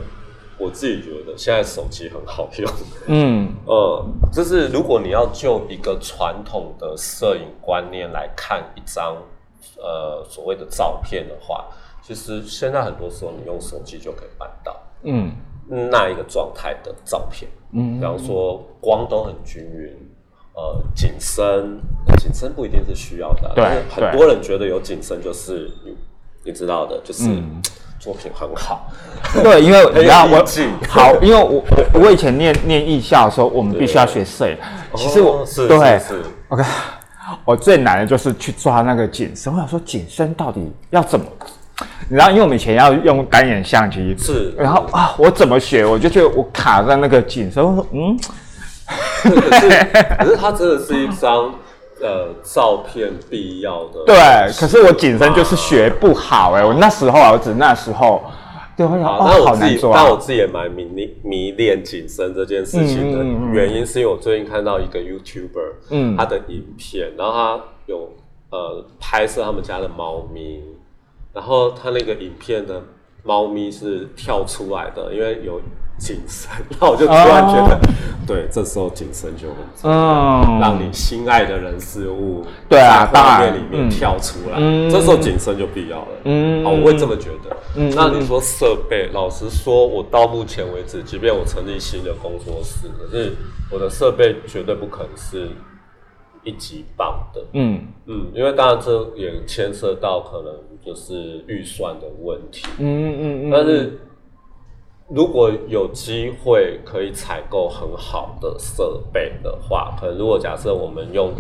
[0.58, 2.72] 我自己觉得现在手机很好用。
[3.08, 9.16] 嗯，呃，就是如果你要就一个传统的摄影观念来看一张。
[9.78, 11.66] 呃，所谓的照片的话，
[12.02, 15.32] 其实现在很多时候你用手机就可以办到，嗯，
[15.92, 19.96] 那一个状态的照片，嗯，比方说光都很均匀，
[20.54, 21.80] 呃，景深，
[22.18, 25.96] 景深不一定是需要的，对，很多人觉得有景深就是你
[26.46, 27.24] 你知道的，就是
[28.00, 28.88] 作品很好，
[29.44, 30.44] 对，因为 你要我
[30.88, 31.62] 好，因为我
[31.94, 34.58] 我我以前念念艺校的时候，我们必须要学摄影，
[34.96, 36.64] 其实我是对是，OK。
[37.46, 39.52] 我最难的就是去抓那个景深。
[39.54, 41.26] 我想说，景深到底要怎么？
[42.10, 45.86] 你知道，因为我们以前要用单眼相机，是，然后啊，我怎么学？
[45.86, 47.64] 我就觉得我卡在那个景深。
[47.64, 48.20] 我说，嗯，
[49.24, 49.70] 可是，
[50.20, 51.54] 可是它真的是一张
[52.02, 54.04] 呃照片必要的。
[54.06, 54.16] 对，
[54.60, 56.64] 可是我景深就是学不好哎。
[56.66, 58.22] 我那时候儿子那时候。
[58.88, 68.14] 好，那我自己，但我自己也蛮迷恋迷恋紧身这件事情的原因，是因为我最近看到一个 YouTuber，嗯，他的影片，然后他有
[68.52, 70.64] 呃拍摄他们家的猫咪，
[71.34, 72.82] 然后他那个影片的
[73.30, 75.62] 猫咪是跳出来的，因为有。
[76.02, 77.78] 景深，那我就突然觉得，
[78.26, 84.58] 对，这时候景深就很重要，让你心爱的人事物对啊，画面里面跳出来，
[84.90, 86.08] 这时候景深就必要了。
[86.24, 87.58] 嗯，好，我会这么觉得。
[87.76, 93.34] 嗯，那你说设备，老实说，我到目前为止，即便我成立新的工作室，可是
[93.70, 95.50] 我的设备绝对不可能是
[96.50, 97.46] 一级棒的。
[97.54, 102.68] 嗯嗯，因为当然这也牵涉到可能就是预算的问题。
[102.80, 104.00] 嗯嗯嗯，但是。
[105.12, 111.34] 如果有机会可以采购很好的设备的话，可能如果假设我们用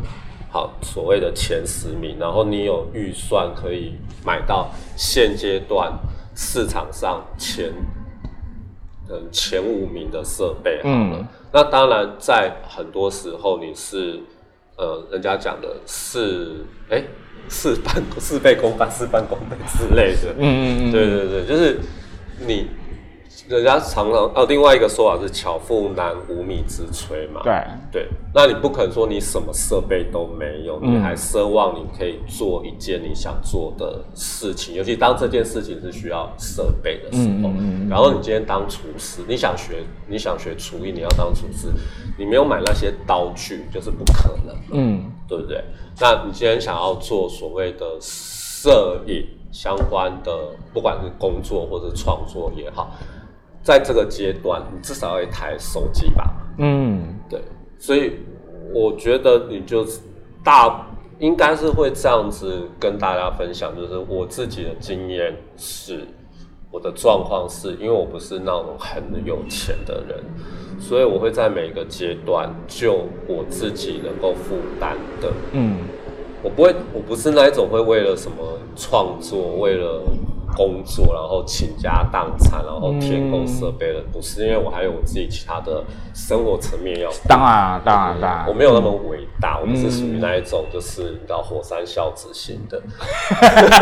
[0.50, 3.94] 好所谓的前十名，然后你有预算可以
[4.26, 5.94] 买到现阶段
[6.36, 7.72] 市场上前
[9.08, 14.20] 嗯前五名的设备好了，那当然在很多时候你是
[14.80, 17.04] 呃人家讲的是哎
[17.50, 21.78] 事半事倍功半事半功倍之类的，嗯嗯嗯，对对对，就是
[22.48, 22.68] 你。
[23.58, 27.42] 人家常常哦，另外一个说法是“巧妇难无米之炊”嘛。
[27.44, 27.54] 对
[27.92, 37.50] 对，那你不可能说你什么设备都没有，你还奢望你可以做一件你想做的事情，尤其当这件事情是需要设备的时候。
[37.90, 41.70] 然后你今天当厨师，你想学你想学厨艺，你要当厨师，
[42.20, 44.56] 你没有买那些刀具，就是不可能。
[44.72, 45.64] 嗯，对不对？
[46.00, 49.26] 那你今天想要做所谓的摄影？
[49.52, 50.32] 相关的，
[50.72, 52.94] 不管是工作或者创作也好，
[53.70, 56.24] 在这个阶段，你至少要一台手机吧？
[56.58, 57.40] 嗯，对，
[57.78, 58.14] 所以
[58.74, 59.86] 我觉得你就
[60.44, 60.88] 大
[61.20, 66.08] 应该是会这样子跟大家分享，就是我自己的经验是。
[66.72, 70.24] 我的状况是因为我不是那种很有钱的人，
[70.80, 75.78] 所以我会在每个阶段就我自己能够负担的，嗯，
[76.44, 78.38] 我不会，我不是那一种会为了什么
[78.76, 80.02] 创作，为了。
[80.56, 85.84] 工作，然后倾家荡产，然后添购设备的，不是因为我还有我自己其他的
[86.14, 87.10] 生活层面要。
[87.28, 92.82] 当然，当然，当然，我没有那么伟大，我们是属于那一种，就是你知道火山孝子型的。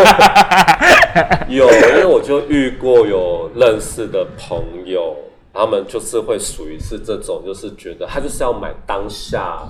[1.50, 5.16] 有，因为我就遇过有认识的朋友。
[5.54, 9.68] 他们就是会属于是这种，就是觉得他就是要买当下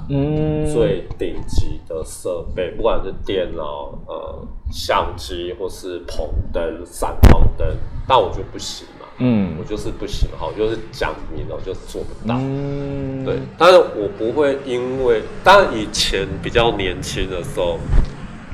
[0.73, 7.67] 最顶级的设备，不管是电脑、呃相机或是棚灯、闪光灯，
[8.07, 13.39] 但我就不行嘛，嗯，我就是不行哈，我就是讲明了，我就做不到，嗯对。
[13.57, 17.79] 但是我不会因为，当然以前比较年轻的时候，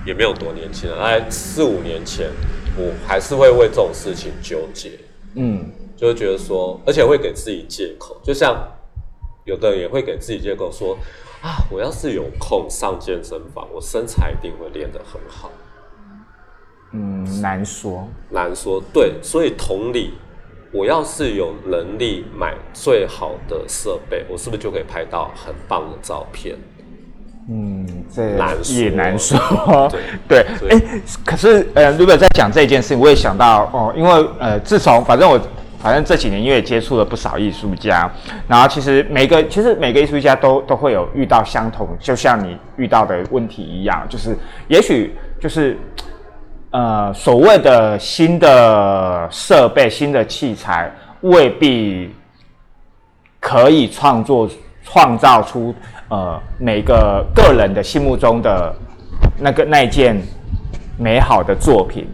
[0.05, 2.29] 也没有多年轻了，大概四五年前，
[2.77, 4.91] 我还是会为这种事情纠结，
[5.35, 5.71] 嗯。
[5.95, 8.67] 就会觉得说，而且会给自己借口，就像
[9.45, 10.97] 有的人也会给自己借口说，
[11.41, 15.49] 啊，我要是有空上健身房，我身材一定会练得很好。
[16.93, 18.81] 嗯，难说，难说。
[18.93, 20.13] 对，所以同理，
[20.71, 26.55] 我要是有能力买最好的设备，我是不是就可以拍到很棒的照片？
[27.49, 28.29] 嗯，这
[28.73, 29.37] 也难说。
[30.27, 30.81] 对 对，哎，
[31.25, 35.39] 可是呃，如果在讲这件事情，我也想到哦，因为呃，自从反正我。
[35.83, 38.09] 反正这几年因为接触了不少艺术家，
[38.47, 44.33] 然后其实每个其实每个艺术家都都会有遇到相同，就像你遇到的问题一样，就是
[44.69, 45.77] 也许就是
[46.73, 52.11] 呃所谓的新的设备、新的器材未必
[53.39, 54.49] 可以创作
[54.83, 55.73] 创造出
[56.09, 58.73] 呃每个个人的心目中的
[59.39, 60.19] 那个那件
[60.97, 62.07] 美好的作品。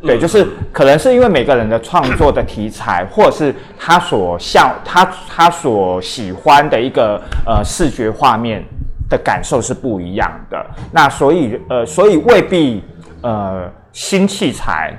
[0.00, 8.62] 对，就是可能是因为每个人的创作的题材，或者是他所向他他所喜欢的一个呃视觉画面
[9.08, 10.66] 的感受是不一样的。
[10.92, 12.84] 那所以呃，所以未必
[13.22, 14.94] 呃新器材、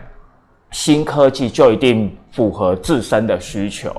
[0.72, 3.96] 新科技就一定符合自身的需求。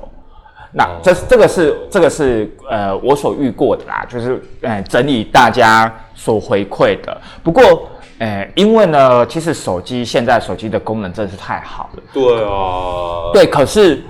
[0.73, 7.17] 那这这个是这个是呃我所遇过的啦，就是呃整理大家所回馈的。
[7.41, 7.87] 不过。
[8.19, 12.03] 呃，因为呢，其实手机现在手机的功能真是太好了。
[12.11, 13.29] 对啊。
[13.31, 14.01] 对，可是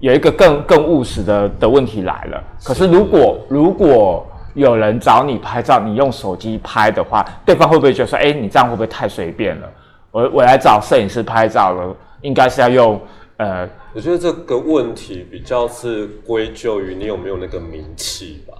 [0.00, 2.42] 有一个更更务实的的问题来了。
[2.64, 9.68] 可是如果如果有人找你拍照，你用手机拍的话，对方会不会觉得说，哎，你这样会不会太随便了？
[10.14, 13.00] 我我来找摄影师拍照了，应该是要用
[13.38, 13.68] 呃。
[13.92, 18.54] 我觉得这个问题比较是归咎于你有没有那个名气吧。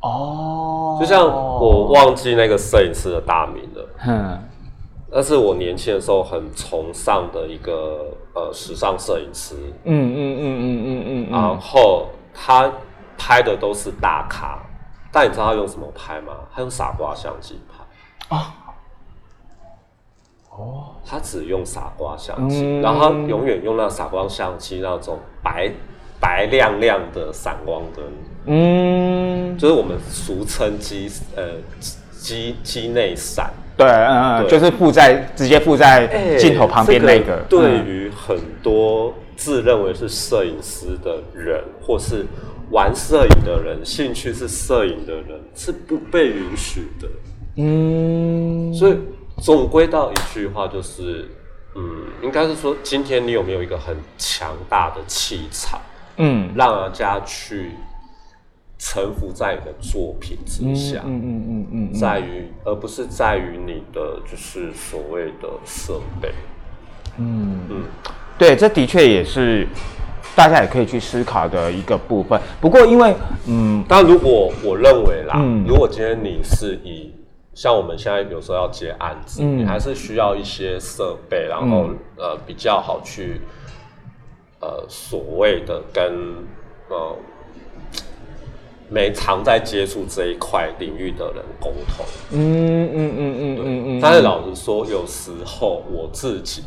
[0.00, 4.38] 哦，就像我忘记那个摄影师的大名了，嗯，
[5.10, 12.70] 那是我年轻的时候很崇尚的一个呃时尚摄影师，嗯嗯嗯嗯嗯嗯，然后他
[13.18, 14.58] 拍的都是大咖，
[15.12, 16.32] 但你知道他用什么拍吗？
[16.54, 18.61] 他用傻瓜相机拍啊，哦，
[21.04, 25.70] 他只用傻瓜相机，然后他永远用那傻瓜相机那种白。
[26.24, 28.04] 白亮亮的闪光灯，
[28.46, 31.42] 嗯，就是我们俗称机呃
[32.12, 37.38] 机机内闪，对，嗯，就是附在直接附在镜头旁边那个。
[37.48, 42.24] 对于很多自认为是摄影师的人，或是
[42.70, 47.08] 玩摄影的人，兴趣是摄影的人，是不被允许的。
[47.56, 48.96] 嗯，所以
[49.38, 51.28] 总归到一句话就是，
[51.74, 51.82] 嗯，
[52.22, 55.80] 应该是说，今天你有没有一个很强大的气场？
[56.18, 57.70] 嗯，让人家去
[58.78, 66.32] 臣服在你的作品之下，嗯嗯嗯嗯，在于而不是在于你的就是所谓的设备，
[67.16, 67.60] 嗯。
[67.70, 67.82] 嗯，
[68.36, 69.66] 对，这的确也是
[70.36, 72.40] 大家也可以去思考的一个部分。
[72.60, 73.14] 不过因为，
[73.46, 77.10] 嗯，但如果我认为啦，如果今天你是以
[77.54, 83.40] 像我们现在有时候要接案子，你还是需要一些设备，然后呃比较好去。
[84.64, 86.04] 呃，所谓的跟
[86.88, 87.16] 呃
[88.88, 94.00] 没常在接触这一块领域的人沟通，嗯嗯嗯嗯嗯嗯。
[94.00, 96.62] 但是老实说，有时候我自己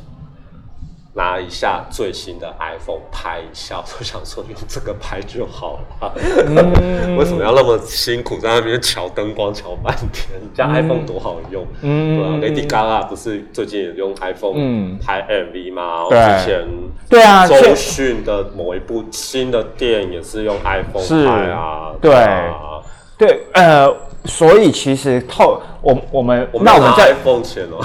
[1.16, 6.13] 拿一下最新的 iPhone 拍一下， 我想说用这个拍就好了。
[7.18, 10.39] 为什么要那么辛苦在那边调灯光调半天？
[10.53, 11.66] 这样 iPhone 多好用。
[11.82, 16.05] 嗯，对啊，Lady Gaga 不是最近也用 iPhone 拍 MV 吗？
[16.09, 16.68] 对，之前
[17.09, 21.93] 对啊，周迅的某一部新的电影也是用 iPhone 拍啊。
[22.01, 22.82] 对啊，
[23.18, 23.89] 对，呃，
[24.26, 27.78] 所以其实透我我们那我们在 iPhone 钱哦。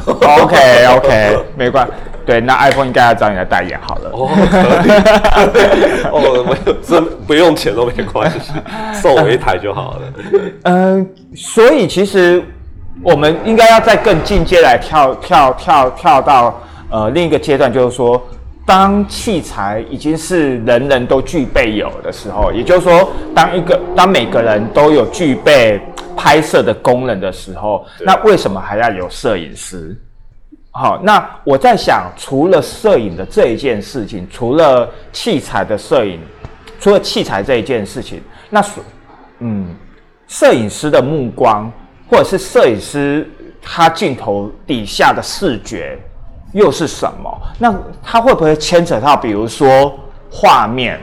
[0.43, 1.89] OK OK，没关。
[2.27, 4.11] 对，那 iPhone 应该要找你来代言好了。
[4.13, 4.29] 哦，
[6.13, 8.53] 哦，没有，这不用钱都没关系，
[8.95, 10.01] 送我一台就好了。
[10.65, 12.45] 嗯，所以其实
[13.03, 16.61] 我们应该要再更进阶来跳跳跳跳到
[16.91, 18.23] 呃另一个阶段，就是说，
[18.65, 25.81] 当器材已经是人人都具备有的时候，也就是说，当一个当每个人都有具备
[26.23, 29.97] 拍摄的功能的时候，那为什么还要有摄影师？
[30.71, 36.21] 好，那我在想，除了摄影的这一件事情，除了器材的摄影，
[36.79, 38.85] 除了器材这一件事情，那所，
[39.39, 39.75] 嗯，
[40.29, 41.73] 摄影师的目光，
[42.11, 43.27] 或者是摄影师
[43.63, 45.99] 他镜头底下的视觉
[46.53, 47.43] 又是什么？
[47.59, 49.99] 那他会不会牵扯到，比如说
[50.31, 51.01] 画面？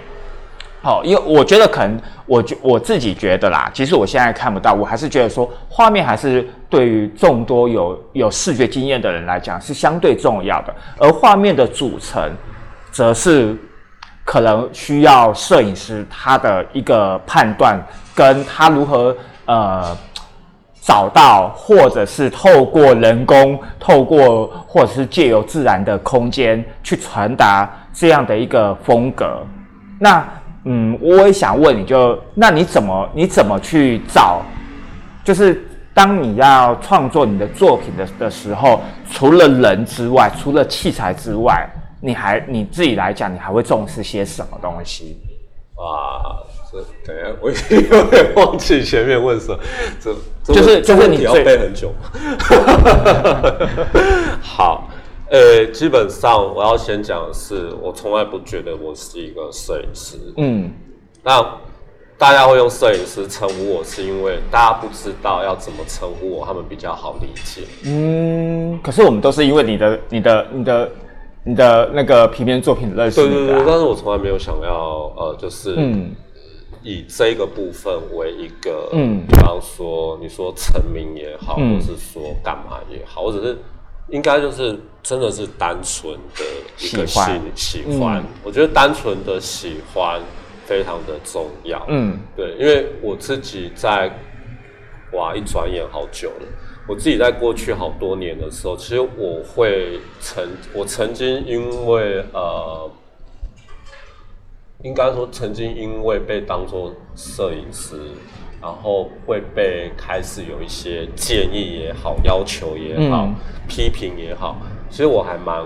[0.88, 12.32] 好，因为我觉得可能，我觉我自己觉得啦，其实我现在看不到，我还是觉得说画面还是对于众多有有视觉经验的人来讲是相对重要的，而画面的组成，
[12.90, 13.54] 则是
[14.24, 17.78] 可能需要摄影师他的一个判断，
[18.16, 19.14] 跟他如何
[19.44, 19.94] 呃
[20.80, 29.46] 找到，或者是透过人工，透过或者是借由自然的空间去传达这样的一个风格，
[30.00, 30.26] 那。
[30.70, 34.42] 嗯，我也想问你，就那你怎么你怎么去找？
[35.24, 41.66] 就是当你要创作你的作品的的时候，除了人之外，除了器材之外，
[42.02, 45.18] 你还你自己来讲，你还会重视些什么东西？
[45.76, 49.58] 啊，这等下我有点忘记前面问什么，
[50.02, 50.14] 这
[50.54, 51.94] 就是就是你要背很久。
[54.44, 54.90] 好。
[55.30, 60.16] 呃，基本上我要先讲的是，我从来不觉得我是一个摄影师。
[60.38, 60.72] 嗯，
[61.22, 61.46] 那
[62.18, 67.64] 大家会用摄影师称呼我，是因为大家不知道要怎么称呼我，他们比较好理解。
[67.84, 70.92] 嗯，可是我们都是因为你的、你的、你的、
[71.44, 73.28] 你的那个平面作品认识的。
[73.28, 75.76] 对对对，但是我从来没有想要呃，就是
[76.84, 83.58] 以这个部分为一个，嗯，比方说你说成名也好，或是说干嘛也好，我只是。
[84.10, 86.44] 应该就是真的是单纯的
[86.80, 87.22] 一个喜
[87.56, 90.22] 喜欢，我觉得单纯的喜欢
[90.66, 91.86] 非常的重要。
[91.90, 94.12] 嗯，对，因为我自己在
[95.14, 96.48] 哇，一转眼好久了。
[96.88, 102.90] 我自己在过去好多年的时候，其实我会曾我曾经因为呃，
[104.84, 108.00] 应该说曾经因为被当做摄影师。
[108.62, 113.30] 然后会被开始有一些建议也好，要求也好，
[113.68, 114.58] 批评也好，
[114.90, 115.64] 其实我还蛮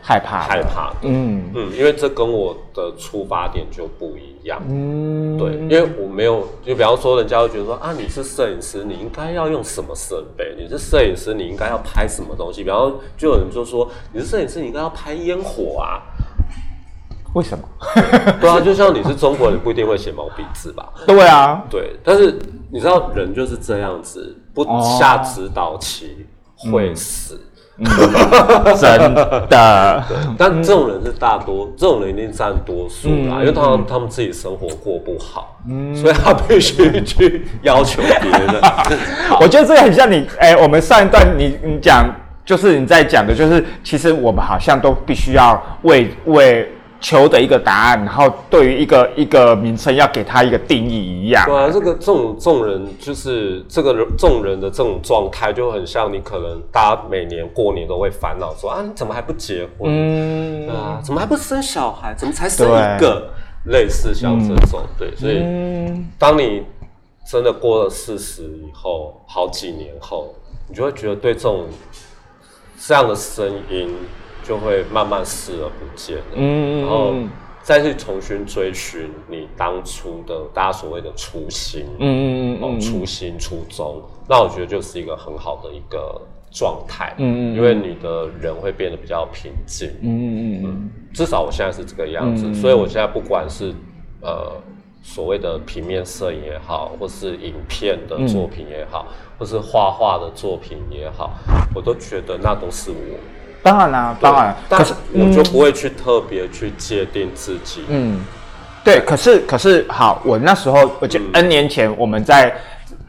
[0.00, 1.08] 害怕害怕的。
[1.08, 4.62] 嗯嗯，因为这跟我的出发点就不一样。
[4.68, 10.54] 嗯，对，因为我没有，就比方说，人家会觉得说啊，你是摄影师，你应该要用什么设备？
[10.56, 12.62] 你是摄影师，你应该要拍什么东西？
[12.62, 16.00] 比方就有人就说，你是摄影师，你应该要拍烟火啊。
[17.38, 17.64] 为什么？
[18.40, 20.88] 对啊，就像你是中国人，不一定会写毛笔字吧？
[21.06, 21.96] 对啊，对。
[22.02, 22.36] 但是
[22.72, 24.64] 你知道，人就是这样子，不
[24.98, 26.26] 下指导期
[26.56, 27.40] 会死，
[28.76, 29.46] 真的。
[30.36, 35.60] 但这种人是大多，这种人一定占多数啦，因为他们他们自己生活过不好，
[35.94, 38.60] 所以他必须去要求别人。
[39.40, 42.12] 我觉得这个很像你，哎，我们上一段你你讲，
[42.44, 46.68] 就是你在讲的，就是其实我们好像都必须要为为。
[47.00, 51.44] 求的一个答案，然后对于一个一个名称要给他一个定义一样。
[51.46, 59.86] 对啊，这个这种众人就是这个众人的这种状态，就很像你可能大家每年过年都会烦恼说啊，你怎么还不结婚？
[59.86, 62.14] 嗯，啊，怎么还不生小孩？
[62.16, 63.30] 怎么才生一个？
[63.64, 65.42] 类似像这种，对，所以
[66.16, 66.62] 当你
[67.28, 70.32] 真的过了四十以后，好几年后，
[70.68, 71.66] 你就会觉得对这种
[72.80, 73.94] 这样的声音。
[74.42, 77.14] 就会慢慢视而不见了，嗯，然后
[77.62, 86.20] 再去重新追寻你当初的大家所谓的初心，嗯嗯嗯，初心初衷，那我觉得就是一个很好的一个
[86.50, 93.74] 状态，嗯嗯，因为你的人会变得比较平静，嗯嗯嗯，至少我现在是这个样子，所以我现在不管是
[94.22, 94.52] 呃
[95.02, 99.08] 所谓的平面摄影也好，或是影片的作品也好，
[99.38, 101.34] 或是画画的作品也好，
[101.74, 103.18] 我都觉得那都是我。
[103.68, 107.84] 当然啦、当然，但可是我就不会去特别去界定自己。
[107.88, 108.20] 嗯，
[108.84, 112.54] 对，可是可是好，我那时候我记得 N 年前我们在。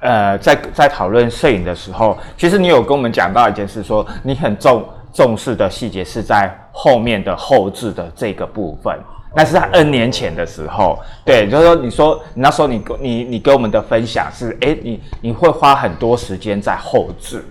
[0.01, 8.97] 呃，在在讨论摄影的时候，其实你有跟我们讲到一件事说你很重重视的细节是在后面的后置的这个部分。
[9.35, 17.43] 那是在 N 年前的时候，对，就是说，你说你那时候你你你给我们的分享是，哎，你你会花很多时间在后置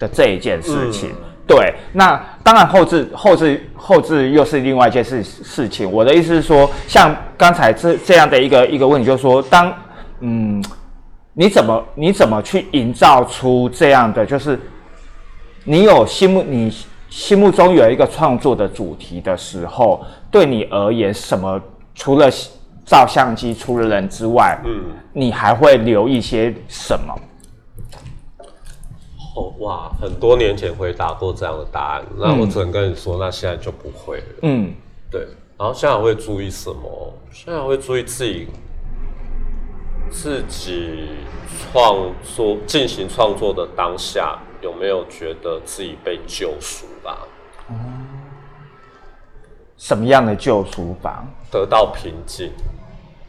[0.00, 1.10] 的这一件事情。
[1.46, 5.90] 对，那当然后置后置后置又是另外一件事事情。
[5.90, 9.72] 我的意思是说，像刚才这这样的一个一个问题，就是说，当
[10.20, 10.64] 嗯，
[11.34, 14.58] 你怎么你怎么去营造出这样的，就是
[15.64, 16.72] 你有心目你
[17.10, 21.60] 心目中有一个创作的主题的时候，对你而言，什么
[21.94, 22.30] 除了
[22.86, 27.14] 照相机、除了人之外，嗯，你还会留一些什么？
[29.34, 34.24] 哦哇，很多年前回答过这样的答案，那我只能跟你说，那现在就不会了。
[34.42, 34.74] 嗯，
[35.10, 35.26] 对。
[35.58, 37.14] 然后现在会注意什么？
[37.30, 38.48] 现在会注意自己
[40.10, 41.10] 自己
[41.48, 47.18] 创作进行创作的当下，有没有觉得自己被救赎吧？
[49.78, 51.24] 什么样的救赎法？
[51.50, 52.50] 得到平静，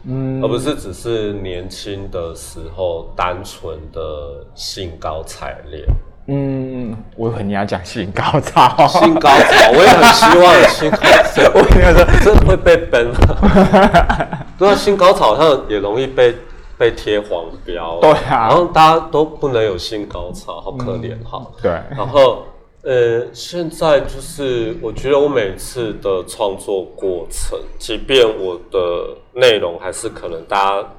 [0.05, 5.85] 嗯，而不是只是年轻的时候单纯的兴高采烈。
[6.27, 11.51] 嗯，我以为你要讲性高潮，性高潮，我也很希望 有性高潮。
[11.53, 14.47] 我跟你说，真的会被 ban 了。
[14.57, 16.33] 对啊，性高潮好像也容易被
[16.77, 17.99] 被贴黄标。
[17.99, 21.45] 对啊，然后大家都不能有性高潮，好可怜哈。
[21.61, 22.43] 对，然后
[22.83, 30.93] 呃，现在就是我觉得我每次的创作过程，即便我的内容还是可能大家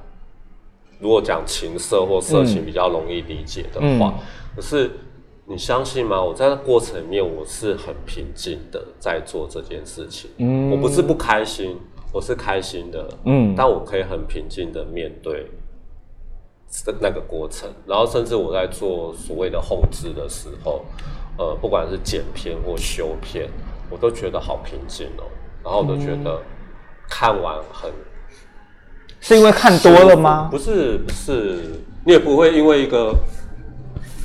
[0.99, 4.13] 如果讲情色或色情比较容易理解的话，
[4.55, 4.91] 可是。
[5.47, 6.19] 你相信吗？
[6.19, 10.27] 我在过程里面，我是很平静的在做这件事情。
[10.37, 11.77] 嗯，我不是不开心，
[12.11, 13.07] 我是开心的。
[13.25, 15.45] 嗯，但我可以很平静的面对
[16.99, 17.69] 那个过程。
[17.85, 20.83] 然后，甚至我在做所谓的后置的时候，
[21.37, 23.49] 呃，不管是剪片或修片，
[23.89, 25.23] 我都觉得好平静哦。
[25.63, 26.41] 然后我都觉得
[27.09, 27.91] 看完很，
[29.19, 30.47] 是因为看多了吗？
[30.51, 33.13] 不是，不是，你也不会因为一个。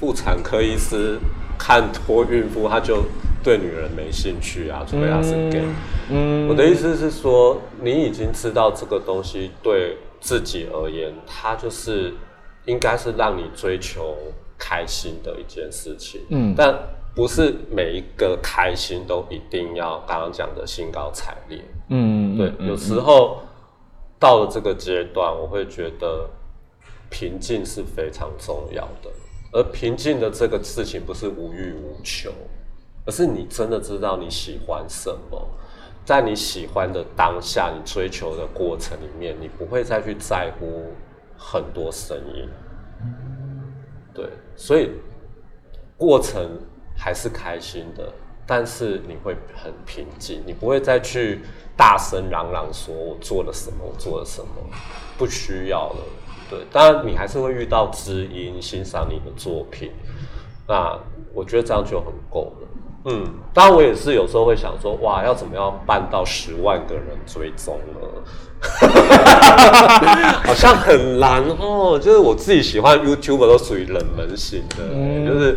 [0.01, 1.19] 妇产科医师
[1.59, 3.03] 看托孕妇，他就
[3.45, 5.63] 对女人没兴趣啊，除非他是 gay。
[6.09, 12.15] 嗯，我的意思是说，你已经知道这个东西对自己而言，它就是
[12.65, 14.17] 应该是让你追求
[14.57, 16.23] 开心的一件事情。
[16.31, 16.75] 嗯，但
[17.15, 21.61] 不是每一个开心都一定要刚刚讲的兴高采烈。
[21.89, 23.43] 嗯，对，有时候
[24.19, 26.29] 到了这个阶段，我会觉得
[27.11, 29.11] 平静是非常重要的。
[29.53, 32.31] 而平静的这个事情不是无欲无求，
[33.05, 35.49] 而是你真的知道你喜欢什么，
[36.05, 40.85] 在你喜欢的当下，你追求的过程里面，你不会再去在乎
[41.37, 42.49] 很多声音。
[44.15, 44.93] 对，所以
[45.97, 46.49] 过程
[47.03, 48.13] 还是开心的，
[48.47, 51.41] 但是你会很平静，你不会再去
[51.75, 54.49] 大声嚷嚷说我做了什么，我做了什么，
[55.17, 56.05] 不需要了。
[56.51, 59.91] 对，当然你还是会遇到知音欣赏你的作品，
[60.69, 60.99] 那
[61.33, 62.67] 我觉得这样就很够了。
[63.07, 63.25] 嗯，
[63.55, 68.01] 当然我也是有时候会想说，哇，要怎么样办到十万个人追踪呢？
[70.45, 71.99] 好像很难哦。
[71.99, 74.77] 就是我自己喜欢 YouTube 都属于冷门型的，
[75.27, 75.57] 就是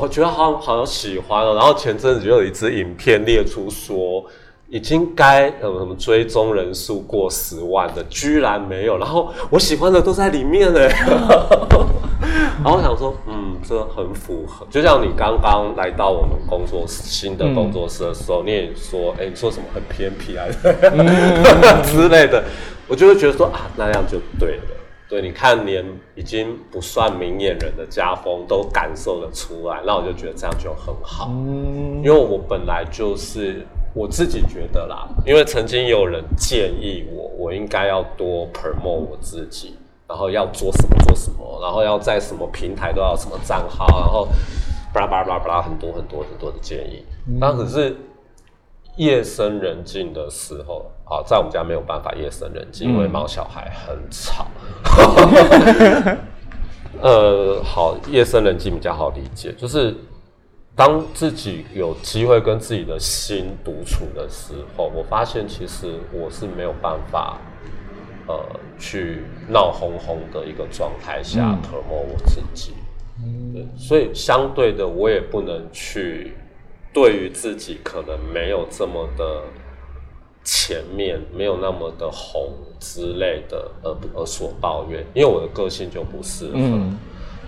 [0.00, 1.54] 我觉得好好像喜欢哦。
[1.54, 4.24] 然后前阵子就有一支影片列出说。
[4.70, 8.98] 已经该呃什么追踪人数过十万的，居然没有。
[8.98, 10.80] 然后我喜欢的都在里面呢。
[12.58, 14.66] 然后我想说，嗯，这很符合。
[14.70, 20.44] 就像你刚刚来到我们工作室新的工作室的时候，你也说，哎，你说什么很偏僻啊
[21.84, 22.42] 之类的，
[22.88, 24.62] 我就会觉得说啊，那样就对了。
[25.14, 25.84] 对，你看连
[26.16, 31.28] 已经不算明眼人的家风都感受得出来，那我就觉得这样就很好。
[31.30, 33.64] 嗯，因为我本来就是。
[33.96, 39.76] 我自己觉得啦，因为曾经有人建议我，我应该要多 promote 我自己，
[40.08, 44.26] 然后要做什么做什么，然后要在什么平台都要什么账号，然后
[44.92, 47.04] 巴拉巴拉巴拉巴拉很多很多很多的建议。
[47.38, 47.96] 那可是
[48.96, 54.46] 夜深人静的时候啊，在我们家没有办法夜深人静，因为猫小孩很吵。
[57.00, 59.94] 呃，好，夜深人静比较好理解，就是。
[60.76, 67.38] 当自己有机会跟自己的心独处的时候，我发现其实我是没有办法，
[68.26, 68.34] 呃，
[68.76, 72.74] 去闹哄哄的一个状态下折磨我自己。
[73.52, 76.36] 对，所以相对的，我也不能去
[76.92, 79.42] 对于自己可能没有这么的
[80.44, 86.52] 前面，没有那么的红之类的，而而所抱怨，因为我的个性就不适合。
[86.54, 86.98] 嗯，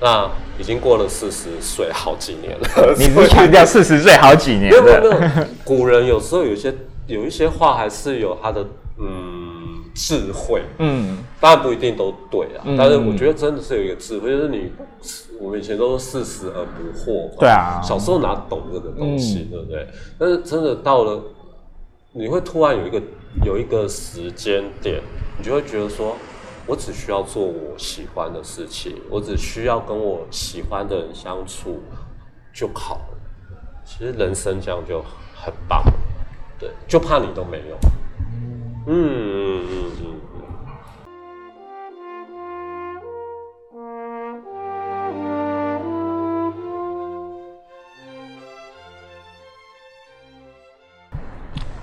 [0.00, 2.68] 那已经过了四十岁好几年了，
[2.98, 6.74] 你是强调四十岁好几年没有没有没的，古人有时候有一些
[7.06, 8.66] 有一些话还是有他的
[8.98, 11.18] 嗯智慧，嗯。
[11.38, 12.76] 当然不一定都对啊，嗯。
[12.78, 14.72] 但是我觉得真的是有一个智慧，就是你
[15.38, 17.78] 我们以前都说四十而不惑嘛，对啊。
[17.82, 19.50] 小时候哪懂这个东西，嗯。
[19.50, 19.86] 对不对？
[20.18, 21.22] 但是真的到了，
[22.18, 23.02] 你会突然有一个
[23.44, 25.02] 有一个时间点，
[25.36, 26.16] 你就会觉得说，
[26.66, 31.82] 我只需要做我喜欢的事情，我只需要跟我喜欢的人相处
[32.54, 33.18] 就好了。
[33.84, 35.04] 其实人生这样就
[35.34, 35.84] 很棒，
[36.58, 37.76] 对，就怕你都没有。
[38.86, 40.20] 嗯嗯嗯嗯嗯。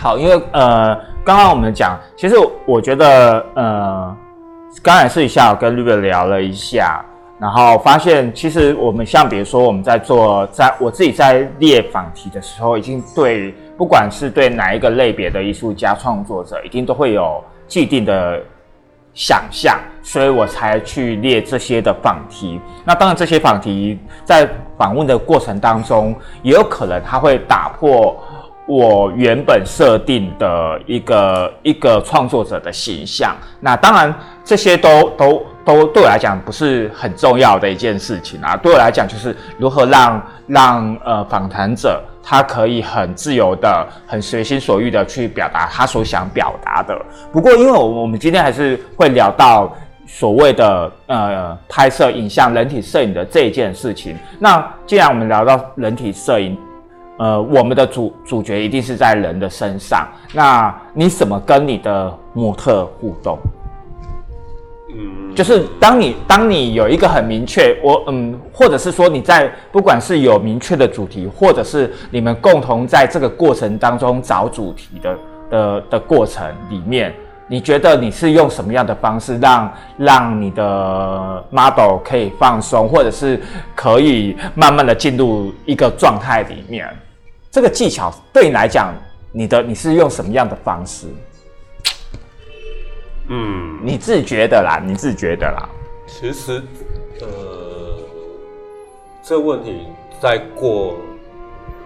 [0.03, 0.93] 好，因为呃，
[1.23, 2.35] 刚刚我们讲，其实
[2.65, 4.13] 我觉得呃，
[4.81, 7.01] 刚才私底下我跟绿贝聊了一下，
[7.39, 18.41] 然后发现其实我们像比如说我们在做，在我自己在列访题的时候，已经对不管是对哪一个类别的艺术家创作者，一定都会有既定的
[19.13, 22.59] 想象，所以我才去列这些的访题。
[22.83, 24.45] 那当然，这些访题在
[24.77, 28.21] 访问的过程当中，也有可能它会打破
[28.65, 33.35] 我原本设定的一个一个创作者的形象。
[33.59, 38.55] 那当然，这些都都都对我来讲不是很重要的一件事情啊。
[38.55, 46.97] 对我来讲，就是如何让让呃访谈者他可以很自由的、很随心所欲的去表达他所想表达的。
[47.33, 49.75] 不过，因为我我们今天还是会聊到
[50.07, 54.17] 所谓的呃拍摄影像人体摄影的这件事情。
[54.39, 56.57] 那既然我们聊到人体摄影，
[57.23, 60.05] 呃，我们的主主角一定是在人的身上。
[60.33, 63.39] 那你怎么跟你的模特互动？
[64.89, 75.17] 嗯，就是当你当你有一个很明确，我嗯，或者是说你在不管是有明确的主题，或者是你们共同在这个过程当中找主题的
[75.49, 77.13] 的的过程里面，
[77.47, 83.39] 你觉得你是用什么样的方式让让你的 model 可以放松，或者是
[83.73, 86.85] 可以慢慢的进入一个状态里面？
[87.53, 88.95] 这个技巧对你来讲，
[89.31, 91.05] 你的你是用什么样的方式？
[93.29, 95.69] 嗯，你自己觉得啦，你自己觉得啦。
[96.07, 96.59] 其实，
[97.21, 97.99] 呃，
[99.21, 99.85] 这个问题
[100.19, 100.95] 再过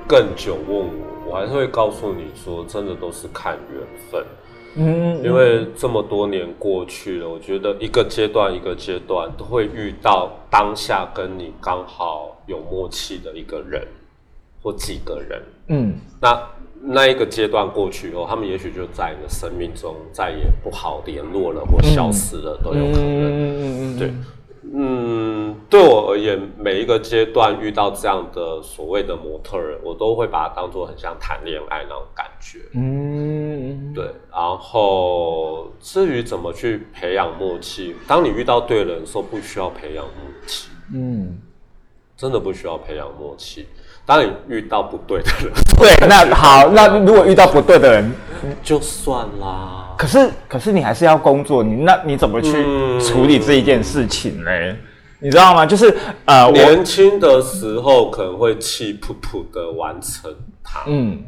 [0.08, 4.26] 更久问我，我还是会告诉你说，真的都是看缘分。
[4.76, 13.86] 嗯，因为这么多年过去了，我觉得一个阶段一个阶段都会遇到当下跟你刚好有默契的一个人
[14.64, 15.44] 或几个人。
[15.68, 16.50] 嗯那
[16.82, 23.96] 那一个阶段过去以后，他们也许就在你的生命中再也不好联络了，或消失了，都有可能。
[23.96, 24.14] 嗯对，
[24.74, 32.60] 嗯，对我而言，每一个阶段遇到这样的所谓的模特儿，我都会把它当做很像谈恋爱那种感觉。
[32.74, 40.14] 嗯，对，然后至于怎么去培养默契，当你遇到对人的时候，不需要培养默
[40.46, 41.38] 契，嗯，
[42.16, 43.68] 真的不需要培养默契。
[44.08, 48.10] 当你遇到不对的人，对，那好，那如果遇到不对的人，
[48.64, 49.94] 就算啦。
[49.98, 54.78] 可是可是你还是要工作，你那你怎么去嗯处理这一件事情嘞？
[55.20, 55.66] 你知道吗？
[55.66, 55.94] 就是
[56.24, 60.34] 呃，年轻的时候可能会气噗噗的完成
[60.64, 61.22] 它，嗯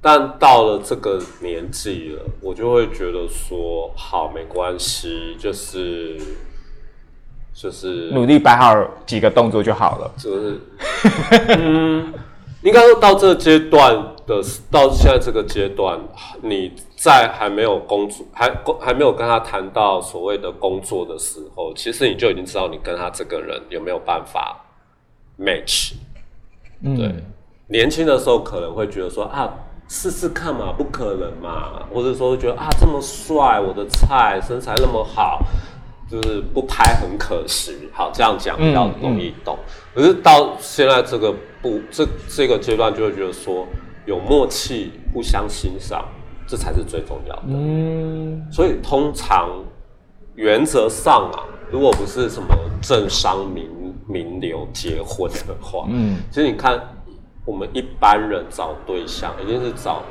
[0.00, 6.16] 但到了这个年纪了，我就会觉得说，好，没关系，就是
[7.52, 8.74] 就是努力摆好
[9.04, 10.10] 几个动作就好了。
[10.16, 10.60] 就是，
[11.48, 12.12] 嗯，
[12.62, 13.94] 应该说到这个阶段
[14.26, 14.40] 的，
[14.70, 15.98] 到现在这个阶段，
[16.42, 24.64] 你在还没有工作，还还没有跟他谈到所谓的工作的时候，其实你就已经知道你跟他这个人有没有办法
[25.38, 25.94] match。
[26.82, 27.14] 嗯对，
[27.68, 29.52] 年轻的时候可能会觉得说啊，
[29.86, 35.40] 试试看嘛，不可能嘛，或者说觉得啊这么帅，我的菜，身材那么好，
[36.10, 37.88] 就是不拍很可惜。
[37.92, 39.56] 好，这样讲比较容易懂。
[39.94, 41.32] 可是到现在这个
[41.62, 43.66] 不这这个阶段，就会觉得说
[44.06, 46.04] 有默契，互相欣赏，
[46.46, 47.42] 这才是最重要的。
[47.46, 49.48] 嗯所以通常
[50.34, 52.48] 原则上啊，如果不是什么
[52.82, 53.68] 政商名
[54.08, 56.80] 名流结婚的话，嗯其实你看
[57.50, 60.02] 我们一般人找对象，一定是找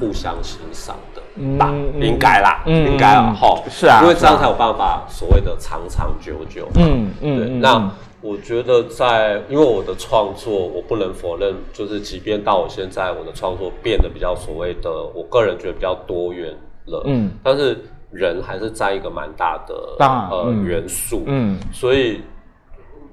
[0.00, 1.20] 互相欣赏的
[1.56, 1.70] 吧？
[1.70, 6.66] 嗯嗯应该啦，嗯应该啦，哈，是啊因为这样才有办法所谓的长长久久。
[6.74, 7.88] 嗯对，嗯，那
[8.20, 16.52] 我觉得在，因为我的创作，我不能否认，就是即便到我现在，我的创作变得比较所谓的，我个人觉得比较多元
[16.86, 17.78] 了，嗯，但是
[18.10, 22.20] 人还是占一个蛮大的呃元素，嗯，所以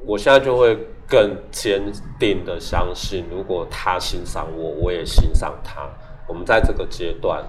[0.05, 0.77] 我现在就会
[1.07, 1.81] 更坚
[2.19, 5.89] 定的相信，如果他欣赏我，我也欣赏他，
[6.27, 7.43] 我们在这个阶段，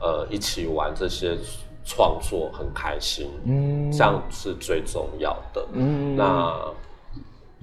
[0.00, 1.36] 呃，一起玩这些。
[1.82, 5.66] 创作很开心，嗯，这样是最重要的。
[5.72, 6.54] 嗯，那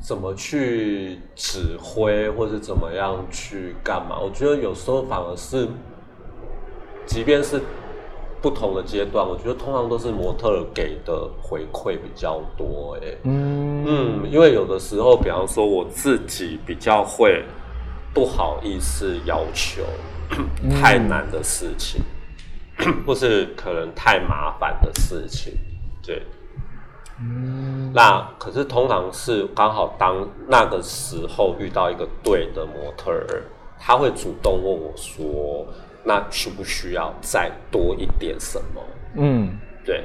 [0.03, 4.19] 怎么去指挥，或者怎么样去干嘛？
[4.19, 5.69] 我觉得有时候反而是，
[7.05, 7.61] 即便是
[8.41, 12.97] 不同的阶段，我觉得通常都是模特给的回馈比较多。
[13.01, 17.43] 哎，嗯嗯，因为有的时候，比方说我自己比较会
[18.13, 19.83] 不好意思要求
[20.81, 22.01] 太难的事情。
[23.07, 25.51] 或是可能太麻烦的事情，
[26.05, 26.21] 对，
[27.19, 33.45] 嗯，那可是通常是刚好当那个时候遇到一个对的模特儿，
[33.79, 35.65] 他会主动问我说
[36.07, 38.81] ：“那需不需要再多一点什么？”
[39.19, 39.51] 嗯，
[39.85, 40.03] 对，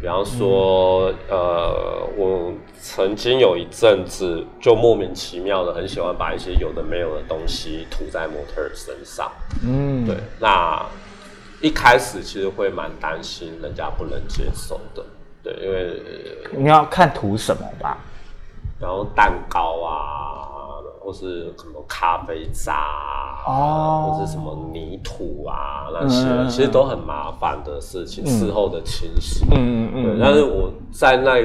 [0.00, 9.30] 比方说，呃，我曾经有一阵子就莫名其妙的很喜欢把一些有的没有的东西涂在模特儿身上，
[9.66, 10.86] 嗯，对，那。
[11.62, 15.04] 一开始其实会蛮担心人家不能接受的，
[15.42, 16.02] 对，因为
[16.52, 17.98] 你要看涂什么吧，
[18.80, 20.49] 然后蛋糕啊，
[21.00, 22.76] 或是什么咖啡渣
[23.44, 31.40] 哦，或是什么泥土啊那些，其实都很麻烦的事情，事后的清洗，嗯嗯嗯，但是我在那。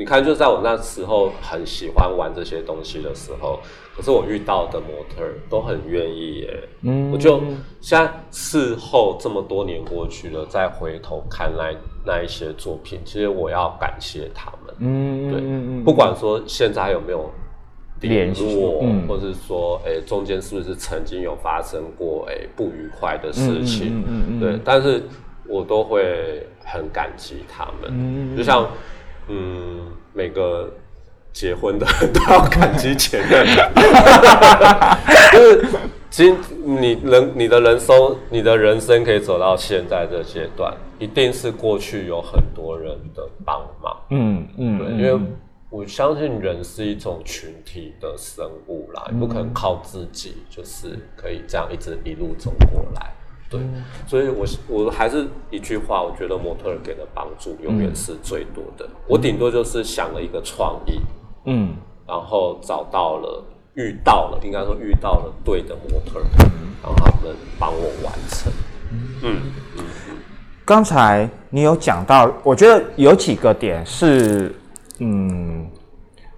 [0.00, 3.58] 你看，就在我那时候很喜欢玩这些东西的时候，
[3.96, 6.68] 可是我遇到的模特都很愿意耶。
[6.82, 7.40] 嗯，我就
[7.80, 11.74] 现在事后这么多年过去了，再回头看那
[12.06, 14.74] 那一些作品，其实我要感谢他们。
[14.78, 17.28] 嗯，对，不管说现在有没有
[18.00, 24.02] 联络，或者是说，哎，中间是不是曾经有发生过哎不愉快的事情？
[24.06, 25.02] 嗯嗯，对，但是
[25.46, 27.90] 我都会很感激他们。
[27.90, 28.66] 嗯，就像。
[29.30, 30.72] 嗯，每个
[31.34, 33.46] 结婚的都要感激前任，
[35.30, 35.66] 就是
[36.08, 36.34] 今
[36.64, 43.94] 你人你的人生，你的人生可以走到现在这阶段，一定是过去有很多人的帮忙。
[44.08, 45.20] 嗯嗯，对，因为
[45.70, 53.12] 我相信人是一种群体的生物啦，你不可能靠自己就是可以这样一直一路走过来。
[53.50, 53.60] 对，
[54.06, 58.86] 所以，我我还是一句话，我觉得模特儿给的帮助永远是最多的。
[59.06, 61.00] 我顶多就是想了一个创意，
[61.46, 61.74] 嗯，
[62.06, 63.42] 然后找到了、
[63.74, 66.24] 遇到了，应该说遇到了对的模特儿，
[66.82, 68.52] 然后他们帮我完成。
[69.22, 69.42] 嗯
[69.78, 69.84] 嗯。
[70.66, 74.54] 刚才你有讲到，我觉得有几个点是，
[74.98, 75.66] 嗯，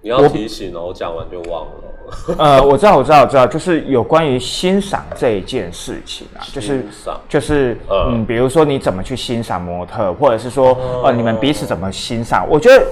[0.01, 2.35] 你要提醒哦，我讲完就忘了。
[2.37, 6.85] 呃，我知道，我知道，我知道，就是有关于欣赏这一件事情啊，就是
[7.29, 12.45] 就是嗯，比如说你怎么去欣赏模特，或者是说呃，你们彼此怎么欣赏？
[12.49, 12.85] 我觉得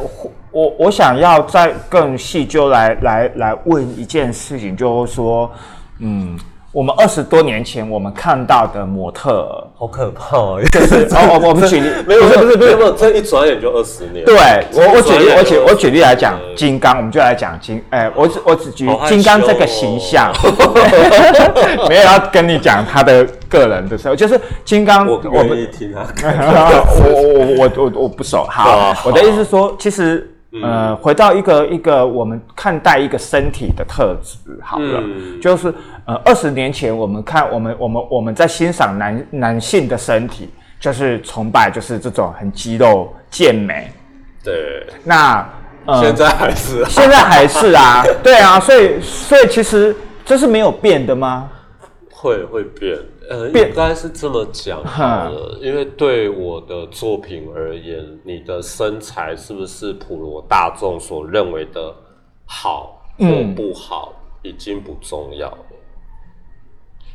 [0.51, 5.51] 我我想要再更细究来来来问一件事情，就是说
[5.99, 6.37] 嗯。
[6.71, 10.61] 我们二十多年前我们看到的模特，好可怕哦！
[10.71, 14.23] 就是 哦，我们举例，没有，不是，不是，不是，这一转眼就二十年。
[14.23, 14.35] 对，
[14.73, 20.31] 我我举例，我举我举例来讲，金刚，我们就来讲金，哎，我只我只举金刚这个形象，
[21.89, 26.05] 没有要跟你讲他的个人的时候，就是金刚，我我们听啊，
[27.03, 28.45] 我我我我我不熟。
[28.47, 30.35] 好，我的意思是说，其实。
[30.63, 35.03] 呃，回到一个一个我们看待一个身体的特质，好了，
[35.39, 35.71] 就是
[36.05, 43.91] 呃，二十年前我们看我们我们我们在欣赏男男性的身体，就是崇拜，就是这种很肌肉健美。
[44.43, 45.47] 对，那
[46.01, 49.95] 现在还是现在还是啊， 对啊，所以所以其实
[50.25, 51.47] 这是没有变的吗？
[52.11, 52.97] 会会变。
[53.29, 61.93] 呃，应该是这么讲的，因为对我的作品而言，你的身材是不是普罗大众所认为的
[62.47, 63.25] 好或
[63.55, 64.11] 不好，
[64.41, 65.57] 已经不重要了。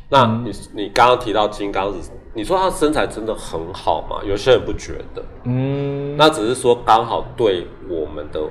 [0.07, 4.21] 那你你刚刚提到金刚是，你说他身材真的很好吗？
[4.23, 8.41] 有些人不觉得，嗯，那只是说刚好对我们的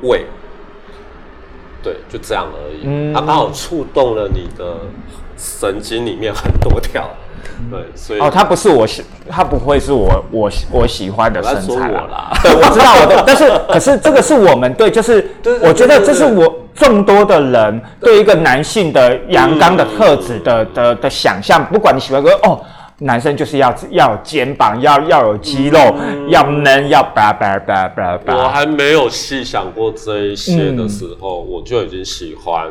[0.00, 0.24] 胃，
[1.82, 3.12] 对，就这样而已。
[3.12, 4.78] 他刚好触动了你的。
[5.42, 7.10] 神经里面很多条，
[7.68, 12.30] 对，所以哦，他不是我喜，他不会是我我我喜欢的身材啦。
[12.42, 15.28] 对，我知道我的， 但是可是这个是我们对，就是
[15.62, 21.64] 我觉得这是我众多的人对一个男性的阳刚的特质的的的想象。
[21.66, 22.60] 不管你喜欢个哦，
[22.98, 25.78] 男生就是要要有肩膀，要要有肌肉，
[26.28, 28.36] 要嫩，要叭叭叭叭叭。
[28.36, 32.68] 我还没有细想过这一些的时候，我就已经喜欢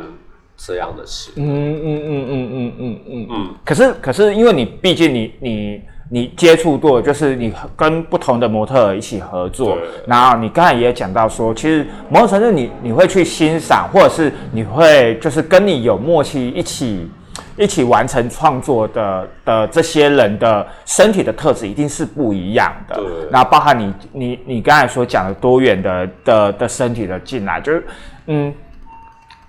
[0.65, 1.31] 这样的事。
[1.35, 3.55] 嗯嗯嗯嗯嗯嗯嗯嗯。
[3.65, 17.09] 可是可是，因为你毕竟你你你接触过，就是你跟不同的模特一起合作，然后你刚才也讲到说，其实某种程度你你会去欣赏，或者是你会就是跟你有默契一起。
[17.57, 22.95] 一起完成创作的的这些人的身体的特质一定是不一样的。
[22.95, 23.05] 对。
[23.29, 27.85] 然后包含你你你刚才所讲的多元的的的身体的进来，就是
[28.27, 28.53] 嗯，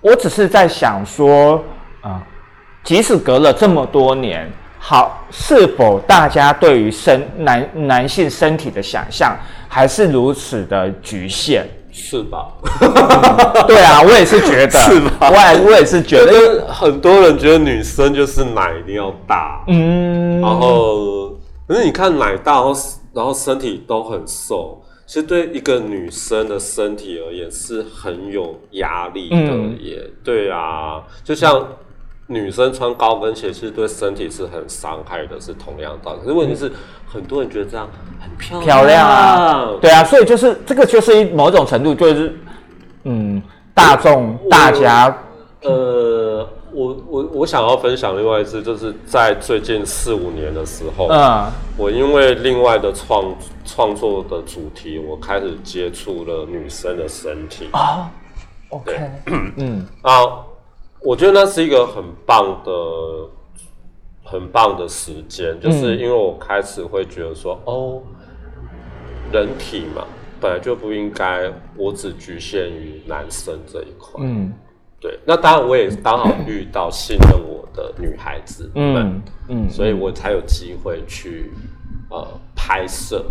[0.03, 1.63] 我只是在想说
[2.01, 2.21] 啊，
[2.83, 9.35] 即使隔了这么多年，好，是否大家对于身男男性身体的想象
[9.69, 11.65] 还是如此的局限？
[11.95, 12.47] 是吧？
[13.67, 14.79] 对啊，我也是觉得。
[14.79, 15.29] 是吧？
[15.29, 21.29] 我也我也是觉得，很多人觉得女生就是奶一定要大，嗯，然后
[21.67, 22.75] 可是你看奶大，然后
[23.13, 29.37] 然后身体都很瘦，其实对一个女生的身体而言是很有压力的
[29.81, 30.09] 耶。
[30.23, 31.67] 对啊，就像。
[32.27, 36.19] 女生穿高跟鞋其实对身体是很伤害的，是同样道理。
[36.21, 36.71] 可是问题是，
[37.05, 37.87] 很多人觉得这样
[38.17, 42.33] 很漂漂亮啊，对啊，所以就是这个就是某种程度就是，
[43.03, 43.43] 嗯，
[43.73, 45.15] 大众大家，
[45.63, 57.69] 呃，我我我想要分享另外一次，就是在最近四五年的时候，嗯，我因为另外的创创作的主题，我开始接触了女生的身体。
[57.71, 58.11] 啊
[58.69, 58.99] ，OK，
[59.57, 59.85] 嗯。
[60.01, 60.47] 啊。
[61.05, 62.71] 我觉得那是一个很棒的、
[64.23, 68.01] 很棒的时间，就是因为我开始会觉得说，哦，
[69.29, 70.05] 人体嘛，
[70.39, 74.23] 本来就不应该我只局限于男生这一块。
[74.23, 74.53] 嗯，
[75.03, 75.19] 对。
[75.25, 81.51] 那当然，我也刚好遇到信任我的女孩子们，嗯，所以我才有机会去
[82.09, 82.25] 呃
[82.55, 83.23] 拍摄。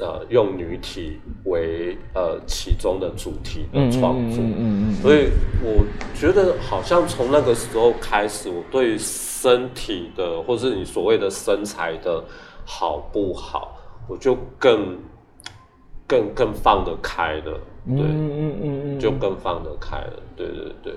[0.00, 5.28] 呃，用女体为呃其中的主题的创作，嗯嗯嗯所以
[5.62, 5.84] 我
[6.18, 12.24] 觉得好像从那个时候开始，我对身体的或是你所谓的身材的
[12.64, 13.76] 好不好，
[14.08, 14.98] 我就更
[16.08, 20.94] 更更放得开了，对，嗯嗯嗯嗯，就更放得开了，对对对。